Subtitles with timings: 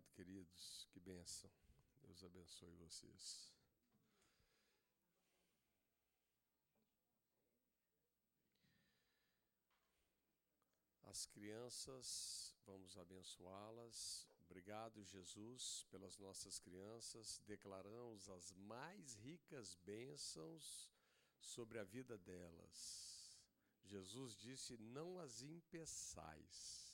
[0.00, 0.86] Obrigado, queridos.
[0.92, 1.50] Que bênção.
[2.02, 3.52] Deus abençoe vocês.
[11.02, 14.26] As crianças, vamos abençoá-las.
[14.46, 17.38] Obrigado, Jesus, pelas nossas crianças.
[17.46, 20.88] Declaramos as mais ricas bênçãos
[21.40, 23.38] sobre a vida delas.
[23.84, 26.89] Jesus disse: Não as impeçais,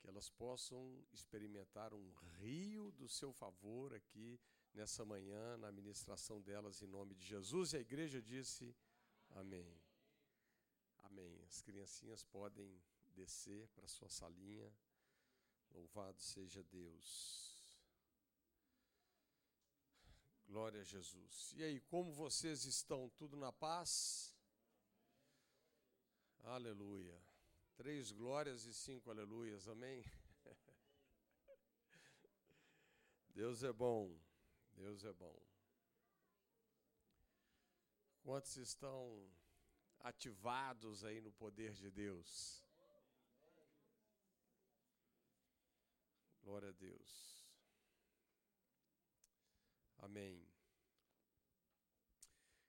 [0.00, 4.40] que elas possam experimentar um rio do seu favor aqui
[4.72, 7.72] nessa manhã, na ministração delas, em nome de Jesus.
[7.72, 8.74] E a igreja disse:
[9.30, 9.80] Amém.
[11.02, 11.42] Amém.
[11.46, 12.82] As criancinhas podem
[13.14, 14.72] descer para sua salinha.
[15.70, 17.50] Louvado seja Deus.
[20.46, 21.52] Glória a Jesus.
[21.56, 23.08] E aí, como vocês estão?
[23.10, 24.36] Tudo na paz?
[26.42, 27.29] Aleluia.
[27.80, 29.66] Três glórias e cinco aleluias.
[29.66, 30.04] Amém?
[33.34, 34.14] Deus é bom.
[34.74, 35.34] Deus é bom.
[38.22, 39.26] Quantos estão
[40.00, 42.62] ativados aí no poder de Deus?
[46.42, 47.46] Glória a Deus.
[50.00, 50.46] Amém.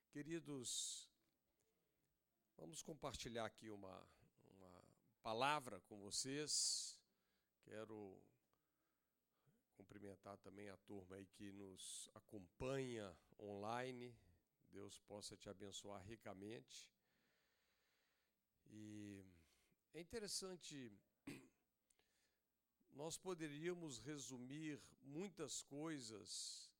[0.10, 1.06] Queridos,
[2.56, 4.08] vamos compartilhar aqui uma,
[5.22, 6.98] palavra com vocês.
[7.64, 8.20] Quero
[9.76, 14.16] cumprimentar também a turma aí que nos acompanha online.
[14.72, 16.90] Deus possa te abençoar ricamente.
[18.66, 19.24] E
[19.94, 20.92] é interessante
[22.92, 26.72] nós poderíamos resumir muitas coisas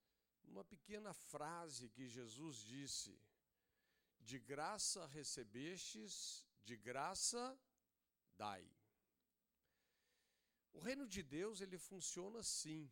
[0.44, 3.22] numa pequena frase que Jesus disse:
[4.20, 7.60] De graça recebestes, de graça
[8.38, 8.66] dai.
[10.74, 12.90] O reino de Deus ele funciona assim,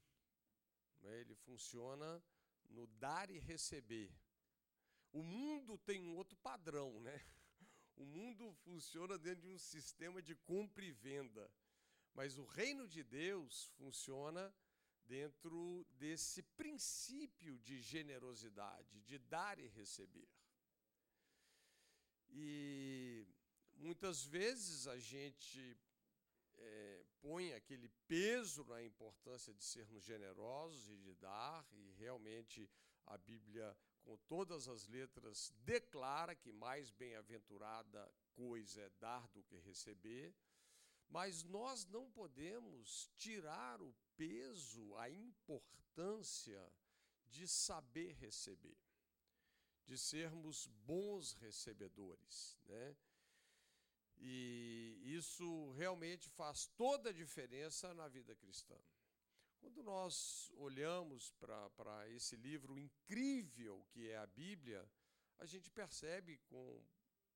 [1.01, 1.21] né?
[1.21, 2.23] ele funciona
[2.69, 4.13] no dar e receber.
[5.11, 7.19] O mundo tem um outro padrão, né?
[7.95, 11.51] O mundo funciona dentro de um sistema de compra e venda.
[12.13, 14.53] Mas o reino de Deus funciona
[15.05, 20.29] dentro desse princípio de generosidade, de dar e receber.
[22.29, 23.18] E
[23.79, 25.77] muitas vezes a gente
[26.57, 32.69] é, põe aquele peso na importância de sermos generosos e de dar, e realmente
[33.05, 39.57] a Bíblia, com todas as letras, declara que mais bem-aventurada coisa é dar do que
[39.57, 40.35] receber.
[41.07, 46.71] Mas nós não podemos tirar o peso, a importância
[47.25, 48.77] de saber receber,
[49.85, 52.95] de sermos bons recebedores, né?
[54.19, 58.77] E isso realmente faz toda a diferença na vida cristã.
[59.59, 64.89] Quando nós olhamos para esse livro incrível que é a Bíblia,
[65.37, 66.83] a gente percebe com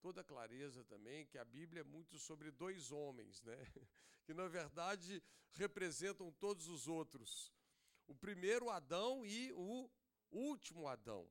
[0.01, 3.55] toda clareza também que a Bíblia é muito sobre dois homens, né?
[4.25, 7.53] que na verdade representam todos os outros.
[8.07, 9.89] O primeiro Adão e o
[10.31, 11.29] último Adão.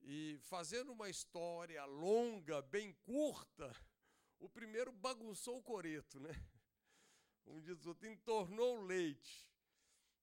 [0.00, 3.74] E fazendo uma história longa, bem curta,
[4.44, 6.32] o primeiro bagunçou o coreto, né?
[7.44, 9.50] Como diz o outro, entornou o leite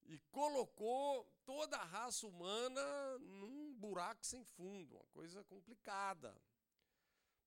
[0.05, 6.35] e colocou toda a raça humana num buraco sem fundo, uma coisa complicada.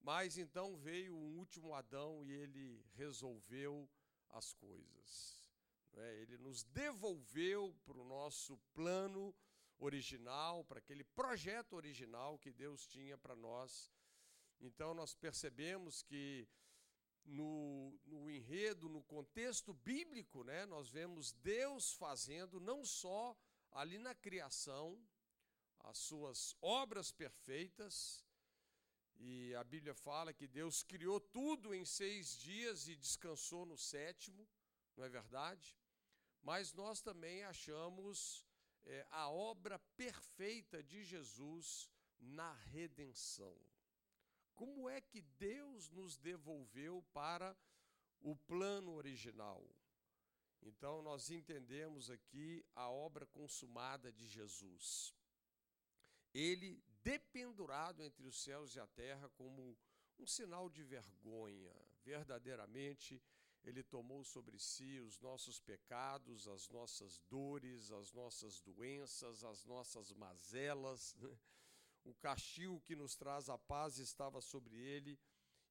[0.00, 3.88] Mas então veio um último Adão e ele resolveu
[4.30, 5.48] as coisas.
[5.94, 6.22] É?
[6.22, 9.34] Ele nos devolveu para o nosso plano
[9.78, 13.92] original, para aquele projeto original que Deus tinha para nós.
[14.60, 16.48] Então nós percebemos que
[17.24, 23.36] no, no, enredo, no contexto bíblico, né, nós vemos Deus fazendo não só
[23.72, 24.98] ali na criação
[25.80, 28.24] as suas obras perfeitas,
[29.18, 34.48] e a Bíblia fala que Deus criou tudo em seis dias e descansou no sétimo,
[34.96, 35.76] não é verdade?
[36.42, 38.44] Mas nós também achamos
[38.84, 43.56] é, a obra perfeita de Jesus na redenção.
[44.54, 47.56] Como é que Deus nos devolveu para
[48.20, 49.64] o plano original?
[50.62, 55.14] Então, nós entendemos aqui a obra consumada de Jesus
[56.34, 59.78] ele dependurado entre os céus e a terra como
[60.18, 61.72] um sinal de vergonha.
[62.02, 63.22] Verdadeiramente,
[63.62, 70.12] ele tomou sobre si os nossos pecados, as nossas dores, as nossas doenças, as nossas
[70.12, 71.14] mazelas.
[71.14, 71.38] Né?
[72.04, 75.18] O castigo que nos traz a paz estava sobre ele,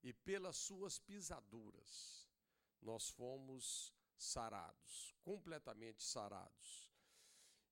[0.01, 2.27] e pelas suas pisaduras
[2.81, 6.91] nós fomos sarados, completamente sarados.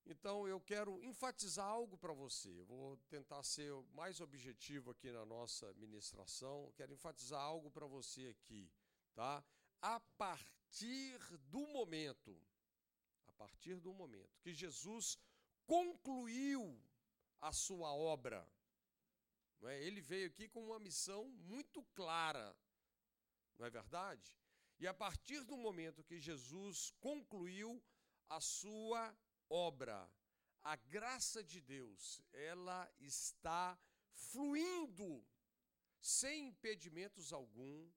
[0.06, 2.64] Então eu quero enfatizar algo para você.
[2.64, 6.72] Vou tentar ser mais objetivo aqui na nossa ministração.
[6.76, 8.72] Quero enfatizar algo para você aqui,
[9.14, 9.44] tá?
[9.82, 11.20] A partir
[11.50, 12.42] do momento,
[13.28, 15.18] a partir do momento que Jesus
[15.66, 16.82] concluiu
[17.42, 18.48] a sua obra,
[19.60, 19.82] não é?
[19.82, 22.56] Ele veio aqui com uma missão muito clara,
[23.58, 24.38] não é verdade?
[24.80, 27.84] E a partir do momento que Jesus concluiu
[28.30, 29.16] a sua
[29.50, 30.10] obra,
[30.64, 33.78] a graça de Deus, ela está
[34.14, 35.26] fluindo
[36.00, 37.92] sem impedimentos algum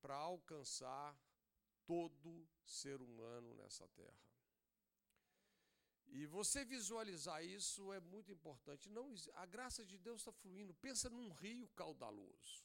[0.00, 1.16] para alcançar
[1.86, 4.23] todo ser humano nessa terra.
[6.18, 8.88] E você visualizar isso é muito importante.
[8.88, 10.72] Não, a graça de Deus está fluindo.
[10.86, 12.56] Pensa num rio caudaloso.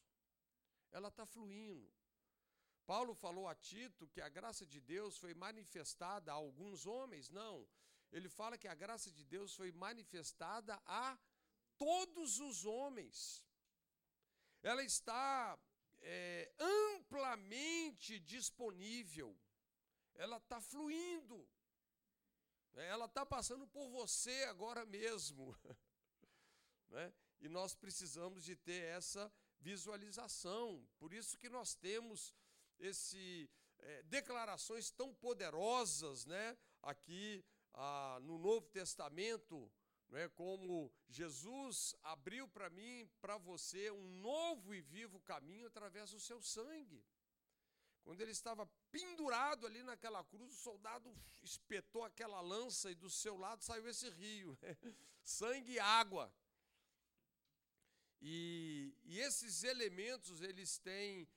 [0.91, 1.87] Ela está fluindo.
[2.85, 7.29] Paulo falou a Tito que a graça de Deus foi manifestada a alguns homens.
[7.29, 7.67] Não
[8.11, 11.17] ele fala que a graça de Deus foi manifestada a
[11.77, 13.45] todos os homens.
[14.61, 15.57] Ela está
[16.01, 19.37] é, amplamente disponível,
[20.15, 21.47] ela está fluindo?
[22.73, 25.55] Ela está passando por você agora mesmo.
[26.89, 27.13] né?
[27.41, 30.87] E nós precisamos de ter essa visualização.
[30.97, 32.33] Por isso que nós temos
[32.79, 33.49] esse
[33.79, 36.57] é, declarações tão poderosas, né?
[36.81, 37.43] Aqui
[37.73, 39.71] ah, no Novo Testamento,
[40.11, 46.19] é como Jesus abriu para mim, para você, um novo e vivo caminho através do
[46.19, 47.03] seu sangue.
[48.09, 53.37] Quando ele estava pendurado ali naquela cruz, o soldado espetou aquela lança e do seu
[53.37, 54.75] lado saiu esse rio, né?
[55.21, 56.33] sangue e água.
[58.19, 61.29] E, e esses elementos, eles têm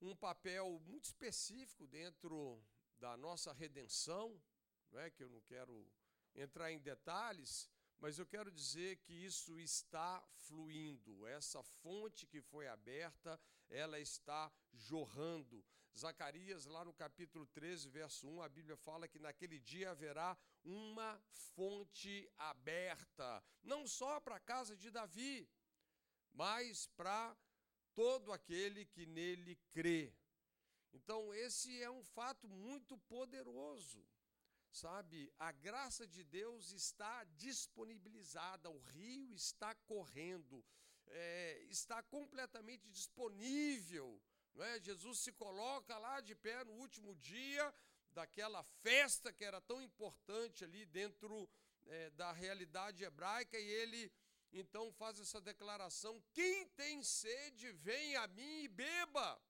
[0.00, 2.60] um papel muito específico dentro
[2.98, 4.42] da nossa redenção,
[4.90, 5.88] não é que eu não quero
[6.34, 7.70] entrar em detalhes,
[8.00, 11.28] mas eu quero dizer que isso está fluindo.
[11.28, 13.40] Essa fonte que foi aberta,
[13.70, 15.64] ela está jorrando.
[15.96, 21.20] Zacarias, lá no capítulo 13, verso 1, a Bíblia fala que naquele dia haverá uma
[21.54, 25.48] fonte aberta, não só para a casa de Davi,
[26.32, 27.36] mas para
[27.94, 30.14] todo aquele que nele crê.
[30.92, 34.04] Então, esse é um fato muito poderoso
[34.72, 35.30] sabe?
[35.38, 40.64] A graça de Deus está disponibilizada, o rio está correndo,
[41.06, 44.20] é, está completamente disponível.
[44.54, 44.80] Não é?
[44.80, 47.74] Jesus se coloca lá de pé no último dia
[48.10, 51.48] daquela festa que era tão importante ali dentro
[51.86, 54.12] é, da realidade hebraica e ele
[54.52, 59.40] então faz essa declaração: quem tem sede, vem a mim e beba.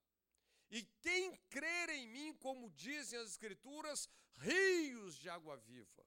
[0.71, 4.09] E quem crer em mim, como dizem as Escrituras,
[4.39, 6.07] rios de água viva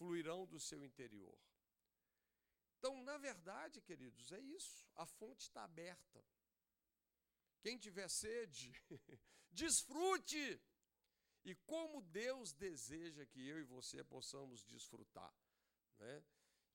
[0.00, 1.38] fluirão do seu interior.
[2.78, 4.86] Então, na verdade, queridos, é isso.
[4.96, 6.24] A fonte está aberta.
[7.62, 8.72] Quem tiver sede,
[9.50, 10.60] desfrute.
[11.44, 15.34] E como Deus deseja que eu e você possamos desfrutar.
[15.98, 16.22] Né?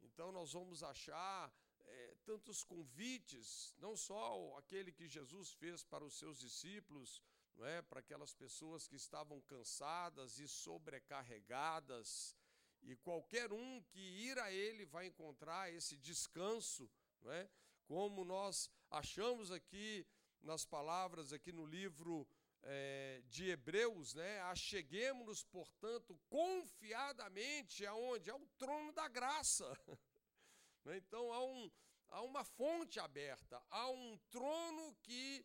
[0.01, 6.17] Então, nós vamos achar é, tantos convites, não só aquele que Jesus fez para os
[6.17, 7.21] seus discípulos,
[7.55, 12.35] não é, para aquelas pessoas que estavam cansadas e sobrecarregadas,
[12.81, 16.89] e qualquer um que ir a Ele vai encontrar esse descanso,
[17.21, 17.49] não é?
[17.87, 20.06] Como nós achamos aqui
[20.45, 22.28] nas palavras aqui no livro
[22.61, 24.42] é, de Hebreus, né?
[24.42, 28.30] Acheguemos-nos, portanto, confiadamente aonde?
[28.30, 29.66] Ao trono da graça.
[30.85, 30.97] Né?
[30.97, 31.71] Então há, um,
[32.09, 35.44] há uma fonte aberta, há um trono que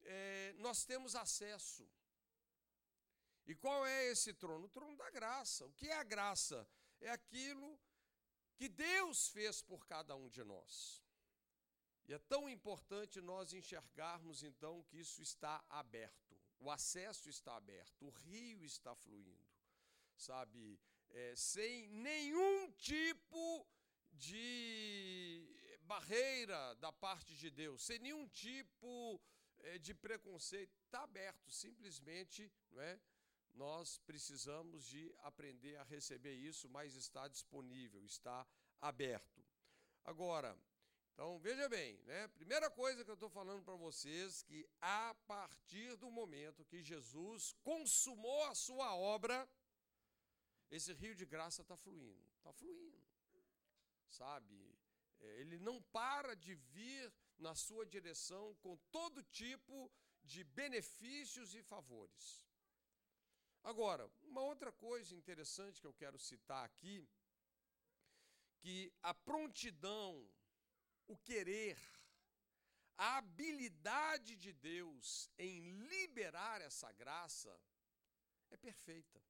[0.00, 1.86] é, nós temos acesso.
[3.46, 4.64] E qual é esse trono?
[4.64, 5.66] O trono da graça.
[5.66, 6.66] O que é a graça?
[7.02, 7.78] É aquilo
[8.56, 11.02] que Deus fez por cada um de nós.
[12.08, 18.06] E é tão importante nós enxergarmos então que isso está aberto, o acesso está aberto,
[18.06, 19.46] o rio está fluindo,
[20.16, 20.80] sabe?
[21.10, 23.66] É, sem nenhum tipo
[24.12, 25.46] de
[25.82, 29.20] barreira da parte de Deus, sem nenhum tipo
[29.60, 33.00] eh, de preconceito, está aberto, simplesmente, não é?
[33.54, 38.46] Nós precisamos de aprender a receber isso, mas está disponível, está
[38.80, 39.44] aberto.
[40.04, 40.56] Agora,
[41.18, 42.28] então veja bem, né?
[42.28, 47.56] Primeira coisa que eu estou falando para vocês que a partir do momento que Jesus
[47.64, 49.36] consumou a sua obra,
[50.70, 53.02] esse rio de graça está fluindo, está fluindo
[54.08, 54.78] sabe?
[55.18, 59.90] É, ele não para de vir na sua direção com todo tipo
[60.22, 62.46] de benefícios e favores.
[63.64, 67.04] Agora, uma outra coisa interessante que eu quero citar aqui,
[68.60, 70.24] que a prontidão,
[71.08, 71.78] o querer,
[72.96, 77.58] a habilidade de Deus em liberar essa graça
[78.50, 79.20] é perfeita.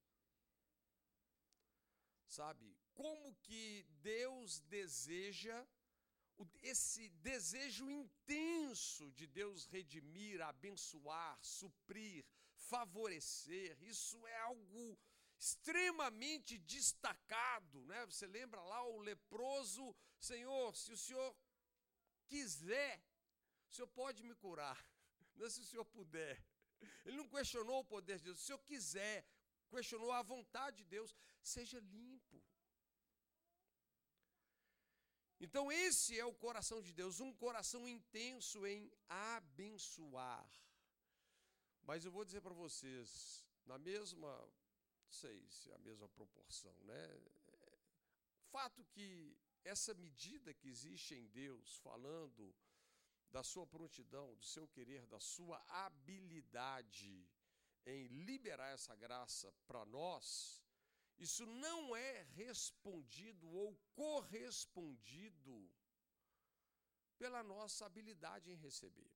[2.27, 2.77] Sabe?
[2.93, 5.67] Como que Deus deseja
[6.61, 14.97] esse desejo intenso de Deus redimir, abençoar, suprir, favorecer, isso é algo
[15.37, 18.05] extremamente destacado, né?
[18.05, 21.35] Você lembra lá o leproso, Senhor, se o Senhor
[22.33, 22.91] quiser,
[23.67, 24.79] o Senhor pode me curar.
[25.35, 26.35] Não é se o Senhor puder.
[27.05, 28.39] Ele não questionou o poder de Deus.
[28.39, 29.17] Se Senhor quiser,
[29.69, 32.41] questionou a vontade de Deus, seja limpo.
[35.45, 40.49] Então, esse é o coração de Deus, um coração intenso em abençoar.
[41.83, 44.31] Mas eu vou dizer para vocês, na mesma,
[45.05, 47.03] não sei se é a mesma proporção, né?
[48.51, 52.55] Fato que essa medida que existe em Deus, falando
[53.31, 57.27] da sua prontidão, do seu querer, da sua habilidade
[57.85, 60.63] em liberar essa graça para nós,
[61.17, 65.69] isso não é respondido ou correspondido
[67.17, 69.11] pela nossa habilidade em receber.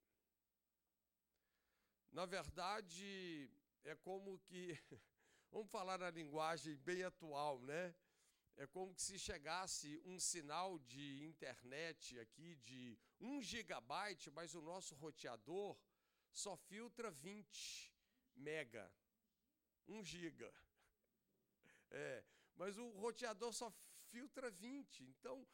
[2.12, 3.50] Na verdade,
[3.84, 4.78] é como que,
[5.50, 7.96] vamos falar na linguagem bem atual, né?
[8.56, 14.94] É como se chegasse um sinal de internet aqui de 1 gigabyte, mas o nosso
[14.96, 15.76] roteador
[16.32, 17.92] só filtra 20
[18.36, 18.92] mega,
[19.88, 20.54] 1 giga.
[21.96, 22.24] É,
[22.56, 23.72] mas o roteador só
[24.10, 25.04] filtra 20.
[25.04, 25.48] Então,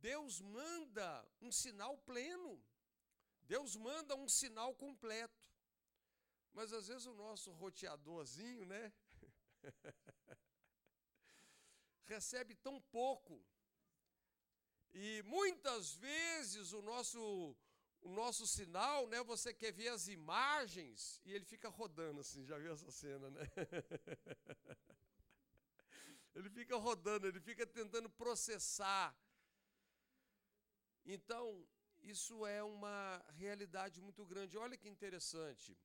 [0.00, 2.62] Deus manda um sinal pleno.
[3.42, 5.50] Deus manda um sinal completo.
[6.52, 8.92] Mas às vezes o nosso roteadorzinho, né?
[12.14, 13.34] recebe tão pouco.
[14.92, 17.56] E muitas vezes o nosso
[18.02, 22.56] o nosso sinal, né, você quer ver as imagens e ele fica rodando assim, já
[22.58, 23.42] viu essa cena, né?
[26.34, 29.14] ele fica rodando, ele fica tentando processar.
[31.04, 31.44] Então,
[32.00, 34.56] isso é uma realidade muito grande.
[34.56, 35.76] Olha que interessante.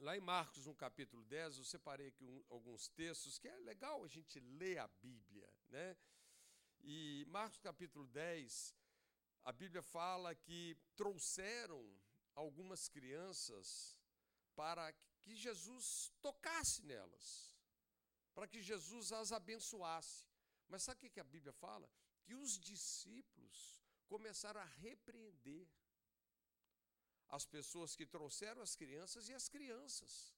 [0.00, 4.04] Lá em Marcos, no capítulo 10, eu separei aqui um, alguns textos que é legal
[4.04, 5.96] a gente ler a Bíblia, né?
[6.84, 8.76] E Marcos capítulo 10,
[9.42, 11.84] a Bíblia fala que trouxeram
[12.32, 13.98] algumas crianças
[14.54, 17.52] para que Jesus tocasse nelas,
[18.36, 20.24] para que Jesus as abençoasse.
[20.68, 21.90] Mas sabe o que a Bíblia fala?
[22.22, 25.68] Que os discípulos começaram a repreender
[27.28, 30.34] as pessoas que trouxeram as crianças e as crianças.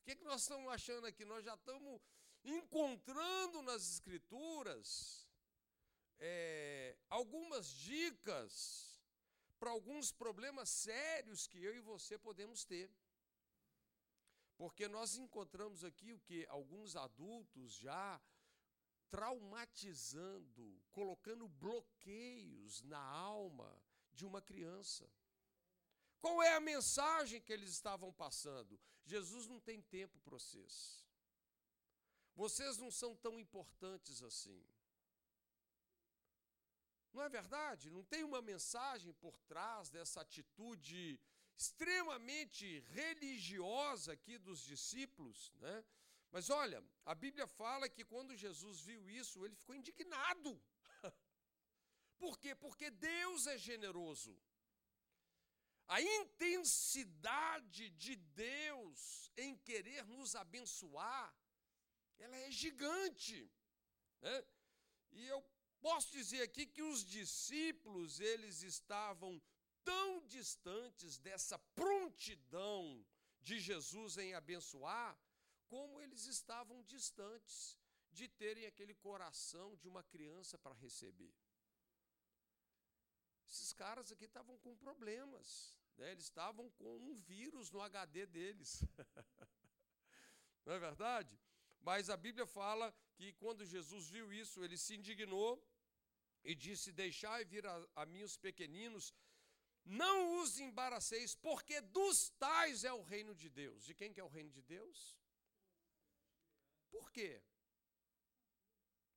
[0.00, 1.24] O que, é que nós estamos achando aqui?
[1.24, 2.00] Nós já estamos
[2.44, 5.28] encontrando nas Escrituras
[6.18, 9.02] é, algumas dicas
[9.58, 12.90] para alguns problemas sérios que eu e você podemos ter.
[14.56, 18.20] Porque nós encontramos aqui o que alguns adultos já
[19.10, 23.70] traumatizando, colocando bloqueios na alma
[24.12, 25.08] de uma criança.
[26.26, 28.80] Qual é a mensagem que eles estavam passando?
[29.04, 31.06] Jesus não tem tempo para vocês.
[32.34, 34.60] Vocês não são tão importantes assim.
[37.12, 37.90] Não é verdade?
[37.90, 41.20] Não tem uma mensagem por trás dessa atitude
[41.56, 45.84] extremamente religiosa aqui dos discípulos, né?
[46.32, 50.60] Mas olha, a Bíblia fala que quando Jesus viu isso, ele ficou indignado.
[52.18, 52.52] Por quê?
[52.52, 54.36] Porque Deus é generoso.
[55.88, 61.34] A intensidade de Deus em querer nos abençoar,
[62.18, 63.50] ela é gigante.
[64.20, 64.44] Né?
[65.12, 65.44] E eu
[65.80, 69.40] posso dizer aqui que os discípulos, eles estavam
[69.84, 73.06] tão distantes dessa prontidão
[73.40, 75.16] de Jesus em abençoar,
[75.68, 77.78] como eles estavam distantes
[78.10, 81.32] de terem aquele coração de uma criança para receber.
[83.48, 86.12] Esses caras aqui estavam com problemas, né?
[86.12, 88.84] eles estavam com um vírus no HD deles.
[90.64, 91.38] Não é verdade?
[91.80, 95.64] Mas a Bíblia fala que quando Jesus viu isso, ele se indignou
[96.42, 99.14] e disse: Deixai vir a, a mim os pequeninos,
[99.84, 103.84] não os embaraceis, porque dos tais é o reino de Deus.
[103.84, 105.16] De quem que é o reino de Deus?
[106.90, 107.42] Por quê?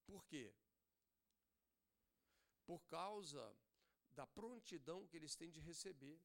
[0.06, 0.54] Por quê?
[2.66, 3.58] Por causa
[4.12, 6.20] da prontidão que eles têm de receber.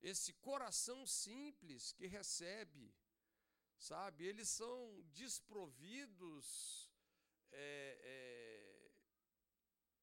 [0.00, 2.94] Esse coração simples que recebe,
[3.76, 4.24] sabe?
[4.24, 6.90] Eles são desprovidos
[7.50, 8.90] é, é,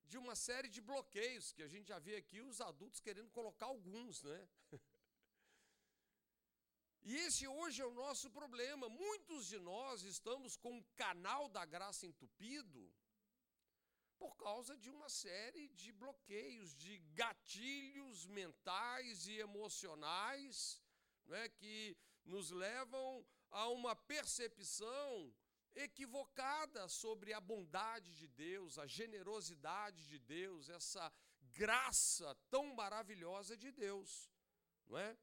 [0.05, 3.67] de uma série de bloqueios que a gente já vê aqui, os adultos querendo colocar
[3.67, 4.49] alguns, né?
[7.07, 8.89] E esse hoje é o nosso problema.
[8.89, 12.91] Muitos de nós estamos com o canal da graça entupido
[14.17, 20.81] por causa de uma série de bloqueios, de gatilhos mentais e emocionais,
[21.29, 25.33] é, que nos levam a uma percepção
[25.75, 31.11] equivocada sobre a bondade de Deus, a generosidade de Deus, essa
[31.53, 34.29] graça tão maravilhosa de Deus,
[34.87, 35.17] não é?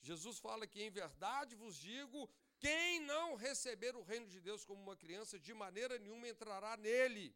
[0.00, 4.82] Jesus fala que em verdade vos digo, quem não receber o reino de Deus como
[4.82, 7.34] uma criança, de maneira nenhuma entrará nele.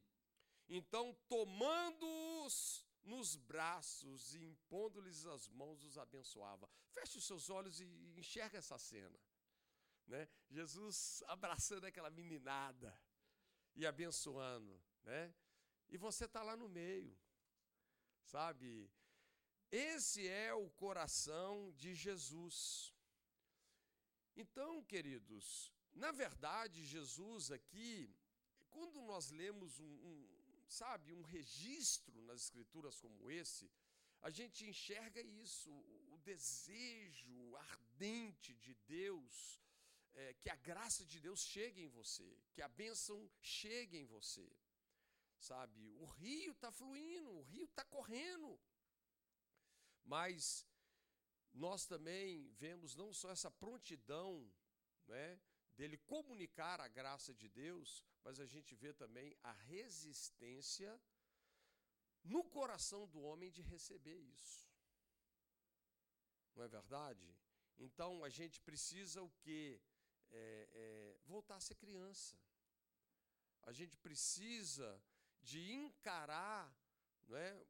[0.68, 6.68] Então, tomando-os nos braços e impondo-lhes as mãos, os abençoava.
[6.92, 7.84] Feche os seus olhos e
[8.18, 9.18] enxerga essa cena.
[10.06, 10.28] Né?
[10.48, 12.94] Jesus abraçando aquela meninada
[13.74, 14.80] e abençoando.
[15.04, 15.34] Né?
[15.88, 17.18] E você está lá no meio,
[18.22, 18.90] sabe?
[19.70, 22.94] Esse é o coração de Jesus.
[24.36, 28.14] Então, queridos, na verdade, Jesus aqui,
[28.70, 30.37] quando nós lemos um, um,
[30.68, 33.70] sabe, um registro nas escrituras como esse,
[34.20, 35.70] a gente enxerga isso,
[36.12, 39.60] o desejo ardente de Deus,
[40.14, 44.50] é, que a graça de Deus chegue em você, que a bênção chegue em você.
[45.38, 48.60] Sabe, o rio está fluindo, o rio está correndo.
[50.04, 50.66] Mas
[51.52, 54.50] nós também vemos não só essa prontidão
[55.06, 55.40] né,
[55.78, 60.90] dele comunicar a graça de Deus, mas a gente vê também a resistência
[62.32, 64.68] no coração do homem de receber isso.
[66.54, 67.28] Não é verdade?
[67.86, 69.80] Então a gente precisa o quê?
[70.30, 72.36] É, é, voltar a ser criança.
[73.62, 74.88] A gente precisa
[75.40, 76.62] de encarar
[77.28, 77.66] não é,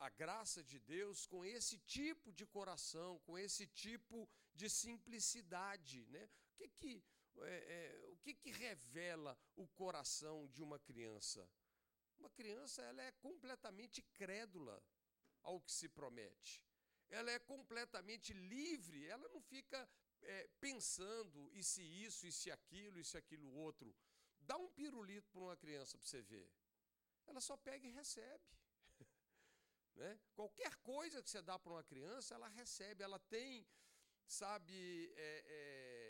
[0.00, 6.04] a graça de Deus com esse tipo de coração, com esse tipo de simplicidade.
[6.06, 6.28] Né?
[6.52, 7.04] O, que, que,
[7.40, 11.48] é, é, o que, que revela o coração de uma criança?
[12.18, 14.82] Uma criança ela é completamente crédula
[15.42, 16.62] ao que se promete.
[17.08, 19.88] Ela é completamente livre, ela não fica
[20.22, 23.94] é, pensando e se isso, e se aquilo, e se aquilo outro.
[24.40, 26.50] Dá um pirulito para uma criança para você ver.
[27.26, 28.44] Ela só pega e recebe.
[29.94, 30.18] Né?
[30.34, 33.66] Qualquer coisa que você dá para uma criança, ela recebe, ela tem,
[34.26, 36.01] sabe, é, é,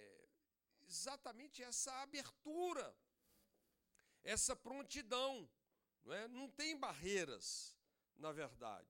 [0.86, 2.96] exatamente essa abertura,
[4.22, 5.48] essa prontidão.
[6.04, 6.28] Não, é?
[6.28, 7.76] não tem barreiras,
[8.16, 8.88] na verdade.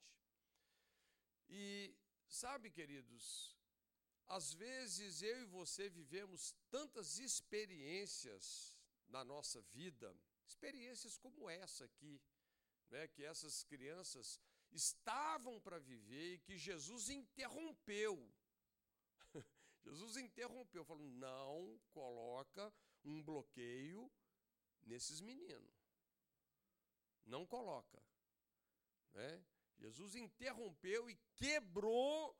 [1.48, 1.94] E
[2.28, 3.57] sabe, queridos,
[4.26, 8.78] às vezes eu e você vivemos tantas experiências
[9.09, 12.20] na nossa vida, experiências como essa aqui,
[12.90, 18.33] né, que essas crianças estavam para viver e que Jesus interrompeu.
[19.84, 22.72] Jesus interrompeu, falou: não coloca
[23.04, 24.10] um bloqueio
[24.82, 25.74] nesses meninos.
[27.24, 28.02] Não coloca.
[29.12, 29.44] Né?
[29.78, 32.36] Jesus interrompeu e quebrou,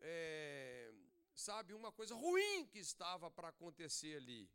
[0.00, 0.92] é,
[1.34, 4.50] sabe, uma coisa ruim que estava para acontecer ali.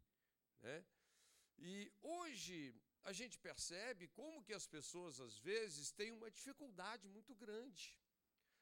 [0.62, 0.86] Né?
[1.58, 7.36] E hoje a gente percebe como que as pessoas às vezes têm uma dificuldade muito
[7.36, 7.97] grande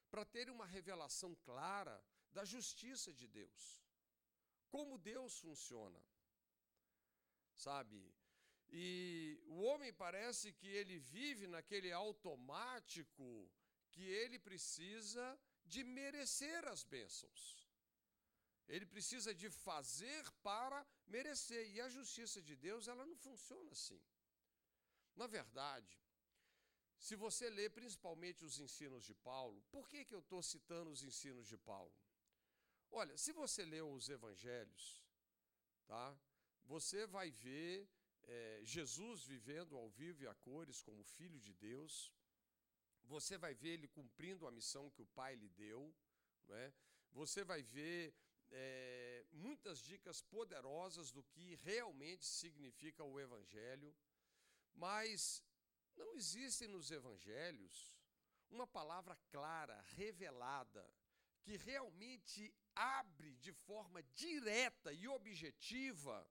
[0.09, 2.03] para ter uma revelação clara
[2.37, 3.63] da justiça de Deus.
[4.73, 6.01] Como Deus funciona.
[7.67, 7.99] Sabe?
[8.69, 13.27] E o homem parece que ele vive naquele automático
[13.93, 15.25] que ele precisa
[15.73, 17.41] de merecer as bênçãos.
[18.73, 20.79] Ele precisa de fazer para
[21.15, 21.63] merecer.
[21.73, 24.01] E a justiça de Deus, ela não funciona assim.
[25.21, 25.95] Na verdade,
[27.05, 31.03] se você lê principalmente os ensinos de Paulo, por que, que eu estou citando os
[31.09, 31.95] ensinos de Paulo?
[32.91, 35.03] Olha, se você lê os evangelhos,
[35.85, 36.17] tá?
[36.63, 37.89] você vai ver
[38.23, 42.13] é, Jesus vivendo ao vivo e a cores como filho de Deus,
[43.03, 45.93] você vai ver ele cumprindo a missão que o Pai lhe deu,
[46.47, 46.73] né?
[47.11, 48.13] você vai ver
[48.49, 53.95] é, muitas dicas poderosas do que realmente significa o Evangelho.
[54.73, 55.43] Mas
[55.95, 57.97] não existe nos evangelhos
[58.49, 60.87] uma palavra clara, revelada,
[61.41, 66.29] que realmente abre de forma direta e objetiva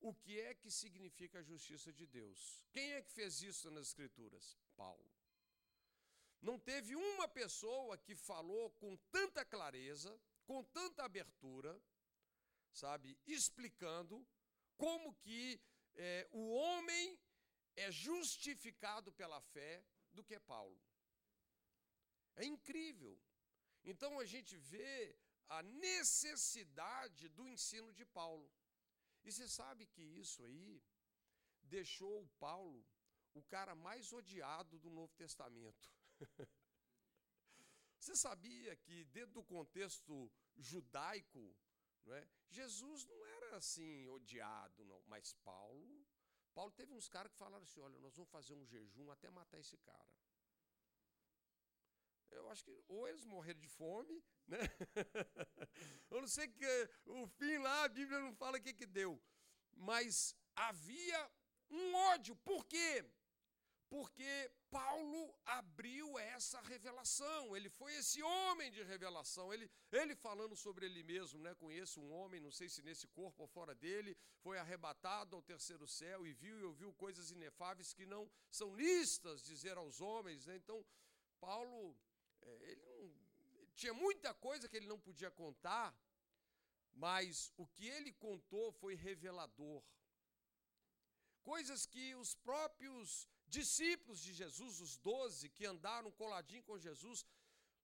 [0.00, 2.64] o que é que significa a justiça de Deus.
[2.70, 4.58] Quem é que fez isso nas Escrituras?
[4.76, 5.10] Paulo.
[6.40, 11.82] Não teve uma pessoa que falou com tanta clareza, com tanta abertura,
[12.70, 14.26] sabe, explicando
[14.76, 15.58] como que
[15.94, 17.18] é, o homem
[17.76, 20.78] é justificado pela fé do que Paulo.
[22.36, 23.18] É incrível.
[23.84, 25.16] Então a gente vê
[25.48, 28.50] a necessidade do ensino de Paulo.
[29.24, 30.82] E você sabe que isso aí
[31.62, 32.84] deixou o Paulo
[33.34, 35.90] o cara mais odiado do Novo Testamento.
[37.98, 41.56] Você sabia que, dentro do contexto judaico,
[42.04, 45.02] não é, Jesus não era assim odiado, não.
[45.06, 46.06] Mas Paulo,
[46.52, 49.58] Paulo teve uns caras que falaram assim: olha, nós vamos fazer um jejum até matar
[49.58, 50.06] esse cara.
[52.34, 54.58] Eu acho que ou eles morreram de fome, né?
[56.10, 59.20] Eu não sei que o fim lá a Bíblia não fala o que que deu,
[59.72, 61.30] mas havia
[61.70, 62.36] um ódio.
[62.36, 63.04] Por quê?
[63.88, 70.86] Porque Paulo abriu essa revelação, ele foi esse homem de revelação, ele, ele falando sobre
[70.86, 71.54] ele mesmo, né?
[71.54, 75.86] Conheço um homem, não sei se nesse corpo ou fora dele, foi arrebatado ao terceiro
[75.86, 80.56] céu e viu e ouviu coisas inefáveis que não são listas dizer aos homens, né?
[80.56, 80.84] Então,
[81.38, 81.96] Paulo,
[82.62, 85.94] ele não, tinha muita coisa que ele não podia contar,
[86.92, 89.82] mas o que ele contou foi revelador.
[91.42, 97.26] Coisas que os próprios discípulos de Jesus, os doze que andaram coladinho com Jesus,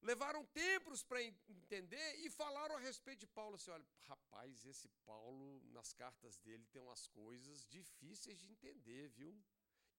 [0.02, 5.62] levaram tempos para entender e falaram a respeito de Paulo assim: olha, rapaz, esse Paulo,
[5.72, 9.38] nas cartas dele, tem umas coisas difíceis de entender, viu?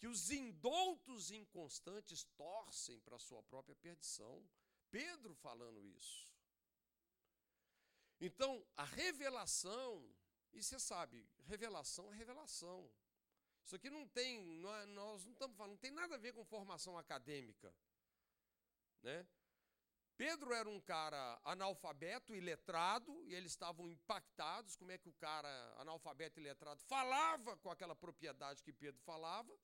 [0.02, 4.44] Que os indoutos inconstantes torcem para a sua própria perdição.
[4.90, 6.28] Pedro falando isso.
[8.20, 10.12] Então, a revelação,
[10.54, 12.92] e você sabe, revelação é revelação.
[13.64, 16.98] Isso aqui não tem, nós não estamos falando, não tem nada a ver com formação
[16.98, 17.72] acadêmica.
[19.04, 19.28] Né?
[20.18, 25.14] Pedro era um cara analfabeto e letrado, e eles estavam impactados como é que o
[25.14, 29.56] cara analfabeto e letrado falava com aquela propriedade que Pedro falava.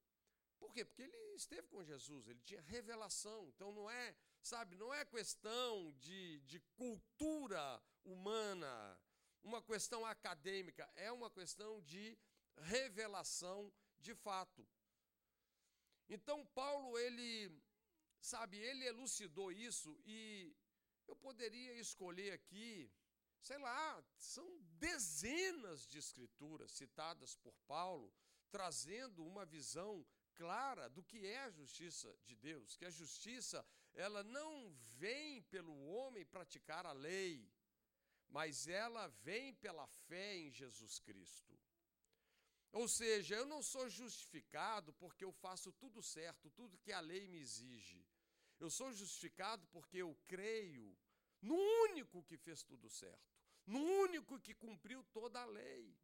[0.60, 0.84] Por quê?
[0.84, 3.48] Porque ele esteve com Jesus, ele tinha revelação.
[3.50, 9.00] Então não é, sabe, não é questão de, de cultura humana,
[9.44, 12.18] uma questão acadêmica, é uma questão de
[12.58, 14.68] revelação de fato.
[16.10, 17.52] Então Paulo ele
[18.20, 20.56] sabe, ele elucidou isso e
[21.08, 22.92] eu poderia escolher aqui,
[23.42, 28.14] sei lá, são dezenas de escrituras citadas por Paulo
[28.50, 30.06] trazendo uma visão
[30.38, 35.74] clara do que é a justiça de Deus, que a justiça ela não vem pelo
[35.88, 37.52] homem praticar a lei,
[38.30, 41.60] mas ela vem pela fé em Jesus Cristo.
[42.72, 47.28] Ou seja, eu não sou justificado porque eu faço tudo certo, tudo que a lei
[47.28, 48.06] me exige.
[48.60, 50.96] Eu sou justificado porque eu creio
[51.42, 55.98] no único que fez tudo certo, no único que cumpriu toda a lei.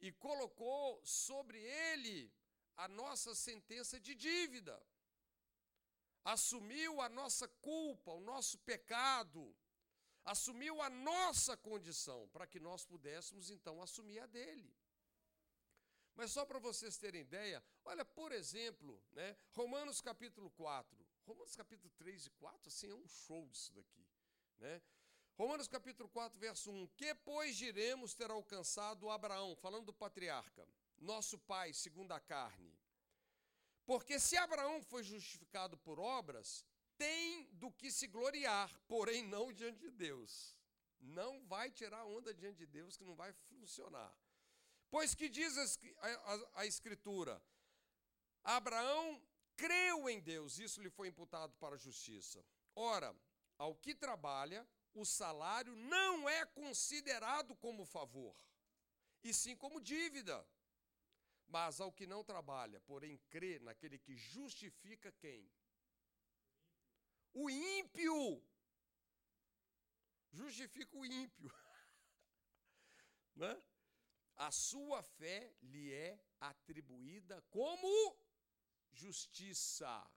[0.00, 2.32] E colocou sobre ele
[2.76, 4.80] a nossa sentença de dívida.
[6.24, 9.54] Assumiu a nossa culpa, o nosso pecado,
[10.24, 14.74] assumiu a nossa condição, para que nós pudéssemos então assumir a dele.
[16.14, 21.04] Mas só para vocês terem ideia, olha, por exemplo, né, Romanos capítulo 4.
[21.26, 24.06] Romanos capítulo 3 e 4, assim, é um show disso daqui.
[24.58, 24.80] Né?
[25.36, 26.86] Romanos capítulo 4, verso 1.
[26.88, 30.68] Que, pois, diremos ter alcançado Abraão, falando do patriarca,
[31.04, 32.72] nosso pai, segundo a carne?
[33.84, 36.64] Porque se Abraão foi justificado por obras,
[36.96, 40.58] tem do que se gloriar, porém não diante de Deus.
[41.00, 44.12] Não vai tirar onda diante de Deus que não vai funcionar.
[44.90, 45.64] Pois que diz a,
[46.06, 47.42] a, a Escritura:
[48.42, 49.22] Abraão
[49.56, 52.44] creu em Deus, isso lhe foi imputado para a justiça.
[52.74, 53.14] Ora,
[53.58, 58.34] ao que trabalha, o salário não é considerado como favor,
[59.22, 60.46] e sim como dívida.
[61.54, 65.48] Mas ao que não trabalha, porém crê naquele que justifica quem?
[67.32, 68.42] O ímpio.
[70.32, 71.48] Justifica o ímpio.
[73.36, 73.62] né?
[74.36, 78.16] a sua fé lhe é atribuída como
[78.92, 80.10] justiça.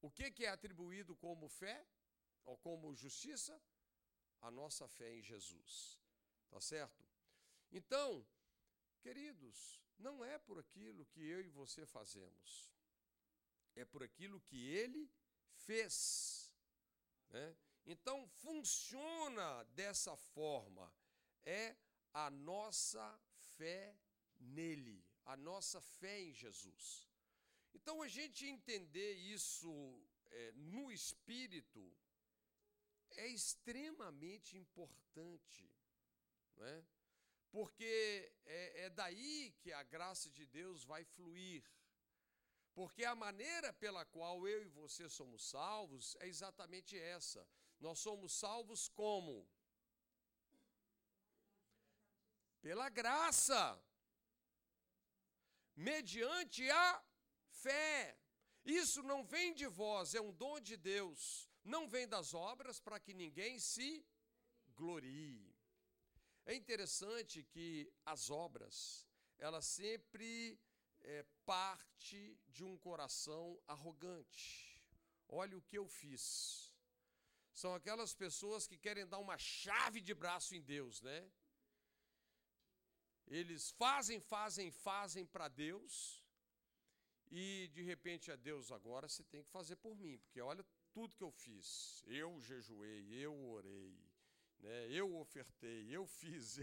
[0.00, 1.84] O que, que é atribuído como fé
[2.44, 3.60] ou como justiça?
[4.40, 5.98] A nossa fé em Jesus.
[6.48, 7.04] Tá certo?
[7.72, 8.24] Então,
[9.04, 9.58] queridos,
[9.98, 12.50] não é por aquilo que eu e você fazemos,
[13.76, 15.02] é por aquilo que ele
[15.66, 16.50] fez.
[17.28, 17.46] Né?
[17.84, 19.48] Então, funciona
[19.80, 20.86] dessa forma.
[21.44, 21.76] É
[22.14, 23.06] a nossa
[23.56, 23.94] fé
[24.58, 27.06] nele, a nossa fé em Jesus.
[27.74, 29.70] Então, a gente entender isso
[30.30, 31.82] é, no espírito
[33.10, 35.70] é extremamente importante.
[36.56, 36.84] né?
[37.54, 41.62] Porque é, é daí que a graça de Deus vai fluir.
[42.74, 47.46] Porque a maneira pela qual eu e você somos salvos é exatamente essa.
[47.78, 49.48] Nós somos salvos como?
[52.60, 53.60] Pela graça,
[55.76, 57.04] mediante a
[57.62, 58.18] fé.
[58.64, 61.48] Isso não vem de vós, é um dom de Deus.
[61.62, 64.04] Não vem das obras para que ninguém se
[64.74, 65.43] glorie.
[66.46, 69.06] É interessante que as obras,
[69.38, 70.60] elas sempre
[71.00, 74.82] é, parte de um coração arrogante.
[75.28, 76.72] Olha o que eu fiz.
[77.52, 81.30] São aquelas pessoas que querem dar uma chave de braço em Deus, né?
[83.26, 86.22] Eles fazem, fazem, fazem para Deus
[87.30, 91.16] e de repente a Deus agora você tem que fazer por mim, porque olha tudo
[91.16, 92.02] que eu fiz.
[92.06, 93.98] Eu jejuei, eu orei,
[94.64, 94.90] né?
[94.90, 96.58] Eu ofertei, eu fiz,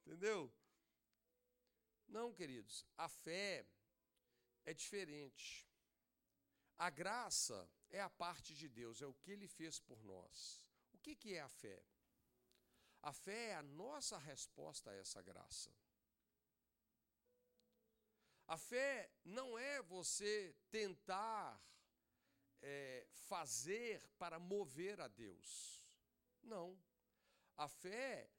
[0.00, 0.52] entendeu?
[2.08, 3.66] Não, queridos, a fé
[4.64, 5.68] é diferente.
[6.78, 10.64] A graça é a parte de Deus, é o que ele fez por nós.
[10.92, 11.82] O que, que é a fé?
[13.02, 15.70] A fé é a nossa resposta a essa graça.
[18.46, 21.62] A fé não é você tentar
[22.62, 25.84] é, fazer para mover a Deus.
[26.42, 26.78] Não.
[27.58, 28.30] A fé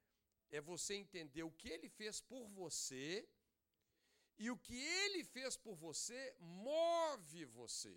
[0.50, 3.30] é você entender o que ele fez por você
[4.38, 7.96] e o que ele fez por você move você.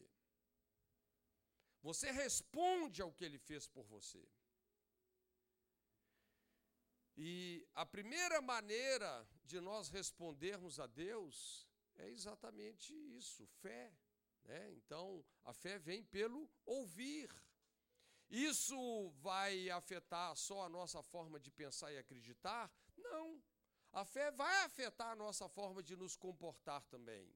[1.81, 4.29] Você responde ao que ele fez por você.
[7.17, 13.93] E a primeira maneira de nós respondermos a Deus é exatamente isso, fé.
[14.45, 14.73] Né?
[14.73, 17.31] Então, a fé vem pelo ouvir.
[18.33, 22.73] Isso vai afetar só a nossa forma de pensar e acreditar?
[22.97, 23.39] Não.
[23.93, 27.31] A fé vai afetar a nossa forma de nos comportar também.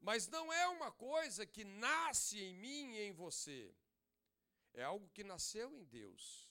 [0.00, 3.74] Mas não é uma coisa que nasce em mim e em você.
[4.72, 6.50] É algo que nasceu em Deus.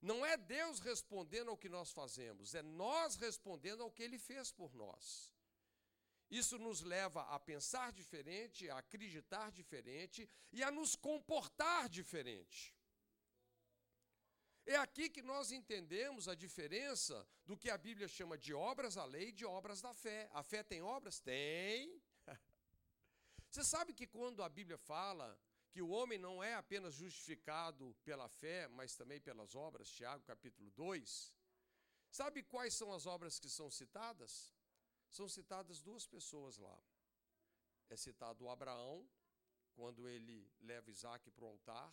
[0.00, 4.50] Não é Deus respondendo ao que nós fazemos, é nós respondendo ao que Ele fez
[4.50, 5.35] por nós.
[6.30, 12.74] Isso nos leva a pensar diferente, a acreditar diferente e a nos comportar diferente.
[14.64, 19.04] É aqui que nós entendemos a diferença do que a Bíblia chama de obras da
[19.04, 20.28] lei e de obras da fé.
[20.32, 21.20] A fé tem obras?
[21.20, 22.02] Tem.
[23.48, 25.38] Você sabe que quando a Bíblia fala
[25.70, 30.68] que o homem não é apenas justificado pela fé, mas também pelas obras, Tiago capítulo
[30.72, 31.32] 2,
[32.10, 34.55] sabe quais são as obras que são citadas?
[35.16, 36.78] São citadas duas pessoas lá.
[37.88, 38.96] É citado Abraão,
[39.78, 40.38] quando ele
[40.70, 41.88] leva Isaac para o altar,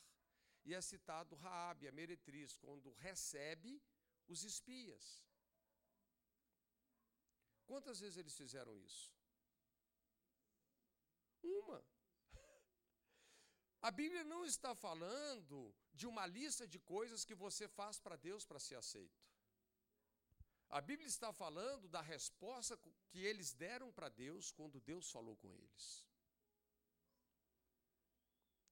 [0.65, 3.71] e é citado Raabe, a meretriz, quando recebe
[4.27, 5.05] os espias.
[7.65, 9.05] Quantas vezes eles fizeram isso?
[11.41, 11.79] Uma.
[13.81, 18.45] A Bíblia não está falando de uma lista de coisas que você faz para Deus
[18.45, 19.32] para ser aceito.
[20.77, 22.75] A Bíblia está falando da resposta
[23.11, 26.07] que eles deram para Deus quando Deus falou com eles.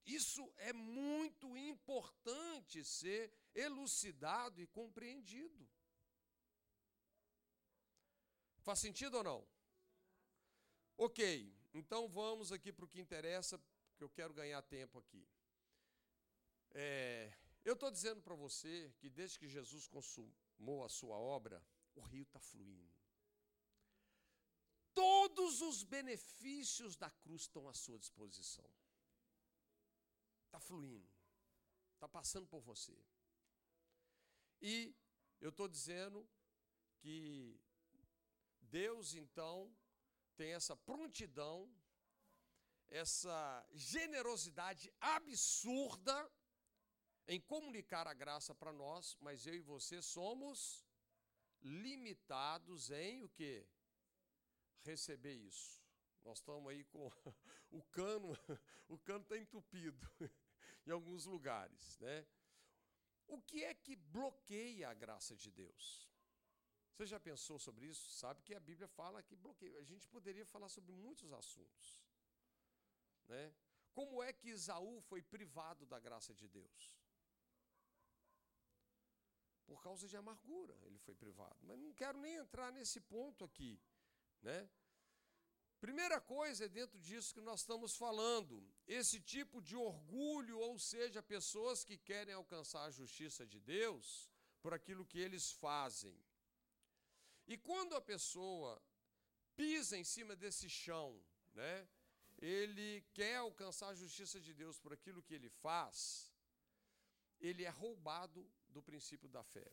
[0.03, 5.69] Isso é muito importante ser elucidado e compreendido.
[8.61, 9.47] Faz sentido ou não?
[10.97, 15.23] Ok, então vamos aqui para o que interessa, porque eu quero ganhar tempo aqui.
[16.71, 17.31] É,
[17.63, 21.63] eu estou dizendo para você que desde que Jesus consumou a sua obra,
[21.95, 22.91] o rio está fluindo.
[24.93, 28.69] Todos os benefícios da cruz estão à sua disposição.
[30.45, 31.09] Está fluindo,
[31.93, 32.97] está passando por você.
[34.61, 34.93] E
[35.39, 36.27] eu estou dizendo
[36.99, 37.59] que
[38.59, 39.73] Deus, então,
[40.35, 41.73] tem essa prontidão,
[42.89, 46.31] essa generosidade absurda
[47.27, 50.85] em comunicar a graça para nós, mas eu e você somos
[51.61, 53.65] limitados em o que?
[54.83, 55.81] Receber isso.
[56.23, 57.09] Nós estamos aí com
[57.71, 58.31] o cano,
[58.87, 60.07] o cano está entupido
[60.85, 62.25] em alguns lugares, né?
[63.27, 66.09] O que é que bloqueia a graça de Deus?
[66.93, 68.11] Você já pensou sobre isso?
[68.11, 69.79] Sabe que a Bíblia fala que bloqueia.
[69.79, 72.03] A gente poderia falar sobre muitos assuntos,
[73.27, 73.53] né?
[73.93, 77.00] Como é que Isaú foi privado da graça de Deus?
[79.65, 81.57] Por causa de amargura ele foi privado.
[81.63, 83.79] Mas não quero nem entrar nesse ponto aqui,
[84.41, 84.69] né?
[85.79, 91.23] Primeira coisa é dentro disso que nós estamos falando, esse tipo de orgulho, ou seja,
[91.23, 94.29] pessoas que querem alcançar a justiça de Deus,
[94.61, 96.15] por aquilo que eles fazem.
[97.47, 98.79] E quando a pessoa
[99.55, 101.19] pisa em cima desse chão,
[101.53, 101.87] né?
[102.37, 106.31] Ele quer alcançar a justiça de Deus por aquilo que ele faz,
[107.39, 109.67] ele é roubado do princípio da fé.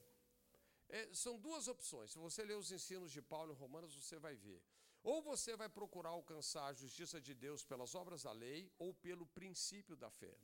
[0.89, 2.13] É, são duas opções.
[2.13, 4.63] Se você ler os ensinos de Paulo em Romanos, você vai ver.
[5.03, 9.27] Ou você vai procurar alcançar a justiça de Deus pelas obras da lei ou pelo
[9.27, 10.35] princípio da fé.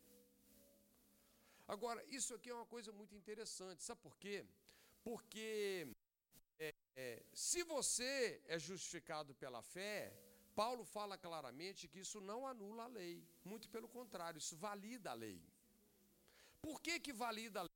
[1.67, 3.83] Agora, isso aqui é uma coisa muito interessante.
[3.83, 4.45] Sabe por quê?
[5.03, 5.89] Porque
[6.59, 10.13] é, é, se você é justificado pela fé,
[10.55, 13.27] Paulo fala claramente que isso não anula a lei.
[13.45, 15.43] Muito pelo contrário, isso valida a lei.
[16.61, 17.75] Por que, que valida a lei?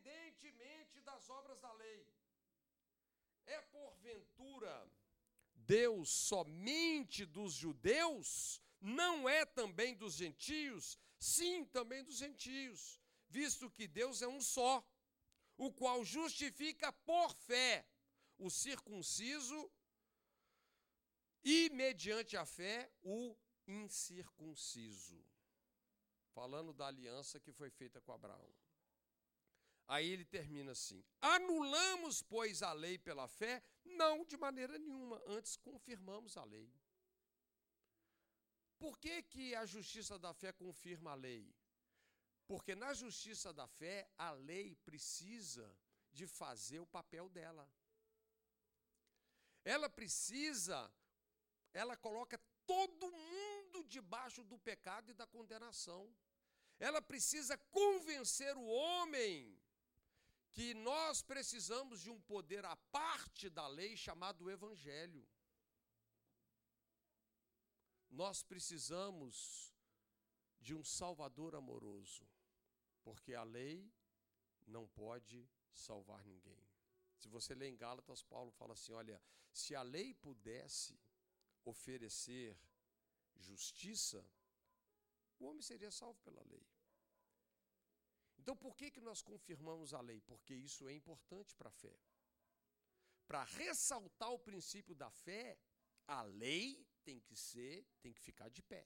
[0.00, 2.06] independentemente das obras da lei.
[3.46, 4.90] É porventura
[5.54, 8.62] Deus somente dos judeus?
[8.80, 10.98] Não é também dos gentios?
[11.18, 14.82] Sim, também dos gentios, visto que Deus é um só,
[15.56, 17.86] o qual justifica por fé
[18.38, 19.70] o circunciso
[21.44, 25.22] e, mediante a fé, o incircunciso.
[26.32, 28.50] Falando da aliança que foi feita com Abraão.
[29.90, 33.60] Aí ele termina assim: Anulamos, pois, a lei pela fé?
[33.84, 35.20] Não, de maneira nenhuma.
[35.26, 36.72] Antes confirmamos a lei.
[38.78, 41.52] Por que, que a justiça da fé confirma a lei?
[42.46, 45.76] Porque na justiça da fé, a lei precisa
[46.12, 47.68] de fazer o papel dela.
[49.64, 50.88] Ela precisa,
[51.74, 56.16] ela coloca todo mundo debaixo do pecado e da condenação.
[56.78, 59.59] Ela precisa convencer o homem
[60.52, 65.26] que nós precisamos de um poder à parte da lei chamado Evangelho.
[68.10, 69.72] Nós precisamos
[70.60, 72.28] de um Salvador amoroso,
[73.02, 73.92] porque a lei
[74.66, 76.60] não pode salvar ninguém.
[77.16, 80.98] Se você lê em Gálatas, Paulo fala assim: olha, se a lei pudesse
[81.64, 82.58] oferecer
[83.36, 84.26] justiça,
[85.38, 86.66] o homem seria salvo pela lei.
[88.50, 90.20] Então, por que, que nós confirmamos a lei?
[90.22, 91.96] Porque isso é importante para a fé.
[93.28, 95.56] Para ressaltar o princípio da fé,
[96.04, 98.84] a lei tem que ser, tem que ficar de pé.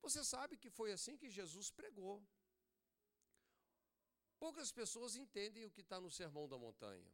[0.00, 2.24] Você sabe que foi assim que Jesus pregou.
[4.38, 7.12] Poucas pessoas entendem o que está no Sermão da Montanha.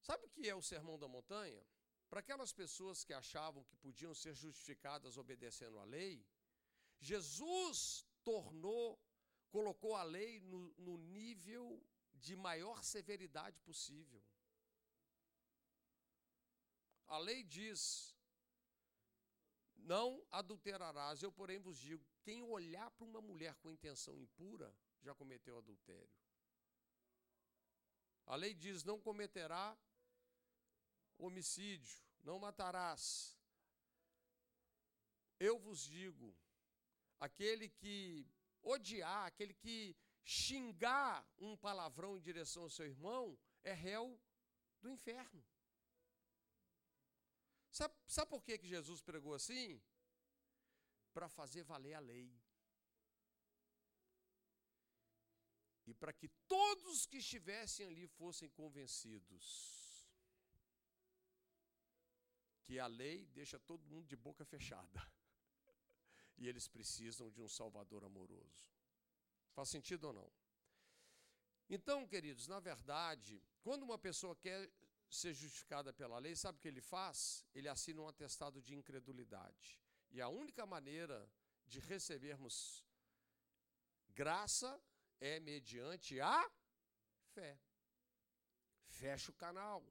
[0.00, 1.66] Sabe o que é o Sermão da Montanha?
[2.08, 6.24] Para aquelas pessoas que achavam que podiam ser justificadas obedecendo à lei,
[7.00, 9.00] Jesus tornou,
[9.50, 11.82] colocou a lei no, no nível
[12.14, 14.22] de maior severidade possível.
[17.06, 18.14] A lei diz:
[19.76, 21.22] não adulterarás.
[21.22, 26.10] Eu, porém, vos digo: quem olhar para uma mulher com intenção impura já cometeu adultério.
[28.26, 29.76] A lei diz: não cometerá
[31.16, 33.38] homicídio, não matarás.
[35.40, 36.36] Eu vos digo:
[37.20, 38.26] aquele que
[38.62, 44.20] odiar, aquele que xingar um palavrão em direção ao seu irmão, é réu
[44.80, 45.44] do inferno.
[47.70, 49.80] Sabe, sabe por que, que Jesus pregou assim?
[51.12, 52.30] Para fazer valer a lei.
[55.86, 60.06] E para que todos que estivessem ali fossem convencidos
[62.64, 65.17] que a lei deixa todo mundo de boca fechada
[66.38, 68.66] e eles precisam de um Salvador amoroso.
[69.52, 70.32] Faz sentido ou não?
[71.68, 74.70] Então, queridos, na verdade, quando uma pessoa quer
[75.10, 77.44] ser justificada pela lei, sabe o que ele faz?
[77.54, 79.80] Ele assina um atestado de incredulidade.
[80.10, 81.30] E a única maneira
[81.66, 82.84] de recebermos
[84.14, 84.80] graça
[85.20, 86.50] é mediante a
[87.34, 87.58] fé.
[88.86, 89.84] Fecha o canal.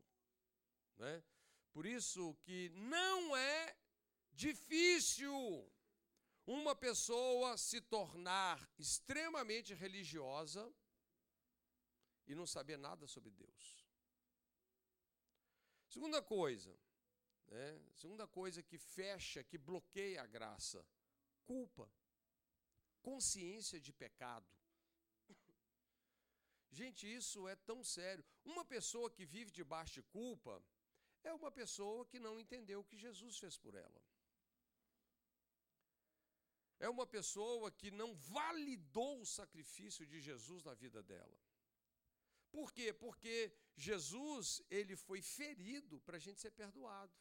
[0.98, 1.24] Né?
[1.72, 3.78] Por isso que não é
[4.32, 5.72] difícil
[6.48, 10.74] uma pessoa se tornar extremamente religiosa
[12.26, 13.86] e não saber nada sobre Deus.
[15.90, 16.74] Segunda coisa,
[17.48, 17.82] né?
[17.96, 20.86] segunda coisa que fecha, que bloqueia a graça,
[21.46, 21.92] culpa,
[23.02, 24.48] consciência de pecado.
[26.72, 28.24] Gente, isso é tão sério.
[28.46, 30.64] Uma pessoa que vive debaixo de culpa
[31.24, 34.02] é uma pessoa que não entendeu o que Jesus fez por ela
[36.80, 41.38] é uma pessoa que não validou o sacrifício de Jesus na vida dela.
[42.52, 42.94] Por quê?
[42.94, 47.14] Porque Jesus, ele foi ferido para a gente ser perdoado.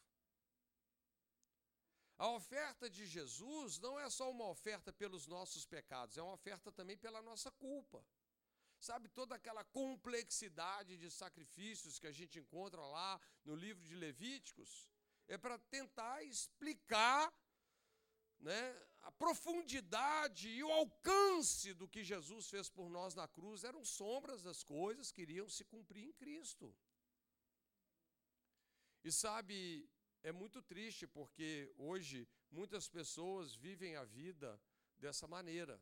[2.17, 6.71] A oferta de Jesus não é só uma oferta pelos nossos pecados, é uma oferta
[6.71, 8.03] também pela nossa culpa.
[8.79, 14.87] Sabe toda aquela complexidade de sacrifícios que a gente encontra lá no livro de Levíticos?
[15.27, 17.31] É para tentar explicar
[18.39, 23.83] né, a profundidade e o alcance do que Jesus fez por nós na cruz eram
[23.85, 26.75] sombras das coisas que iriam se cumprir em Cristo.
[29.03, 29.89] E sabe,
[30.23, 34.59] é muito triste porque hoje muitas pessoas vivem a vida
[34.97, 35.81] dessa maneira,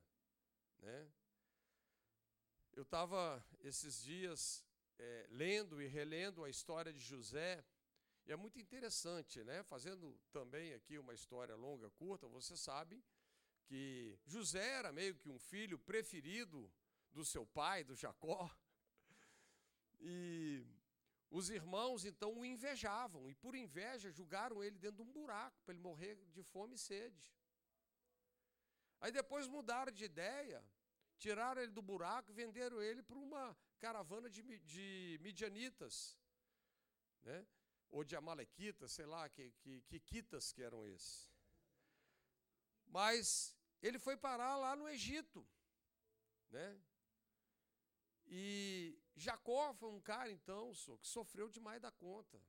[0.80, 1.12] né?
[2.74, 4.64] Eu estava esses dias
[5.00, 7.64] é, lendo e relendo a história de José
[8.26, 9.62] e é muito interessante, né?
[9.64, 13.04] Fazendo também aqui uma história longa, curta, você sabe
[13.66, 16.72] que José era meio que um filho preferido
[17.12, 18.50] do seu pai, do Jacó.
[20.00, 20.66] E
[21.30, 25.74] os irmãos então o invejavam e por inveja julgaram ele dentro de um buraco para
[25.74, 27.32] ele morrer de fome e sede.
[29.02, 30.64] Aí depois mudaram de ideia,
[31.20, 36.18] tiraram ele do buraco e venderam ele para uma caravana de, de midianitas.
[37.24, 37.46] Né?
[37.90, 41.30] Ou de Amalequitas, sei lá, que, que, que quitas que eram esses.
[42.86, 45.48] Mas ele foi parar lá no Egito,
[46.50, 46.82] né?
[48.28, 52.42] E Jacó foi um cara, então, que sofreu demais da conta.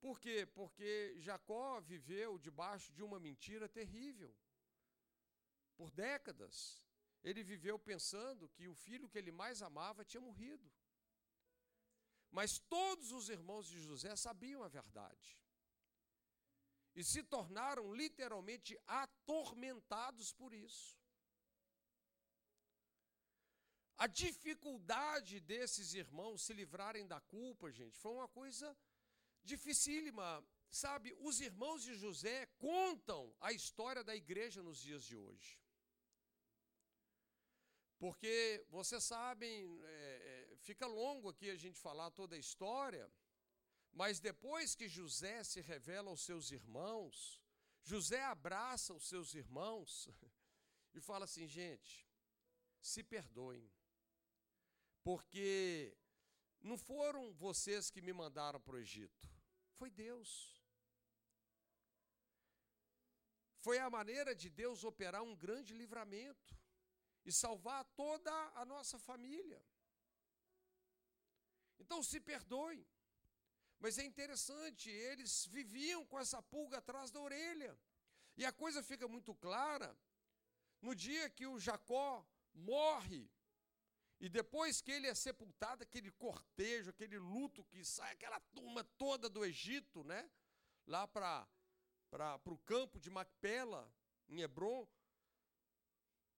[0.00, 0.46] Por quê?
[0.46, 4.34] Porque Jacó viveu debaixo de uma mentira terrível.
[5.76, 6.84] Por décadas.
[7.22, 10.70] Ele viveu pensando que o filho que ele mais amava tinha morrido.
[12.30, 15.28] Mas todos os irmãos de José sabiam a verdade.
[16.94, 20.98] E se tornaram literalmente atormentados por isso.
[24.04, 28.76] A dificuldade desses irmãos se livrarem da culpa, gente, foi uma coisa
[29.42, 30.28] dificílima.
[30.70, 35.58] Sabe, os irmãos de José contam a história da igreja nos dias de hoje.
[37.98, 40.07] Porque, vocês sabem, é,
[40.68, 43.10] fica longo aqui a gente falar toda a história,
[44.00, 47.14] mas depois que José se revela aos seus irmãos,
[47.90, 49.90] José abraça os seus irmãos
[50.96, 52.06] e fala assim: gente,
[52.90, 53.66] se perdoem,
[55.02, 55.96] porque
[56.60, 59.26] não foram vocês que me mandaram para o Egito,
[59.78, 60.30] foi Deus.
[63.66, 66.54] Foi a maneira de Deus operar um grande livramento
[67.24, 69.60] e salvar toda a nossa família.
[71.78, 72.86] Então se perdoem.
[73.80, 77.78] Mas é interessante, eles viviam com essa pulga atrás da orelha.
[78.36, 79.96] E a coisa fica muito clara
[80.80, 83.30] no dia que o Jacó morre,
[84.20, 89.28] e depois que ele é sepultado, aquele cortejo, aquele luto que sai, aquela turma toda
[89.28, 90.28] do Egito, né?
[90.86, 91.48] Lá para
[92.46, 93.92] o campo de Macpela,
[94.28, 94.88] em Hebron,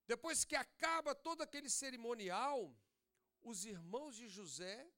[0.07, 2.75] depois que acaba todo aquele cerimonial,
[3.43, 4.91] os irmãos de José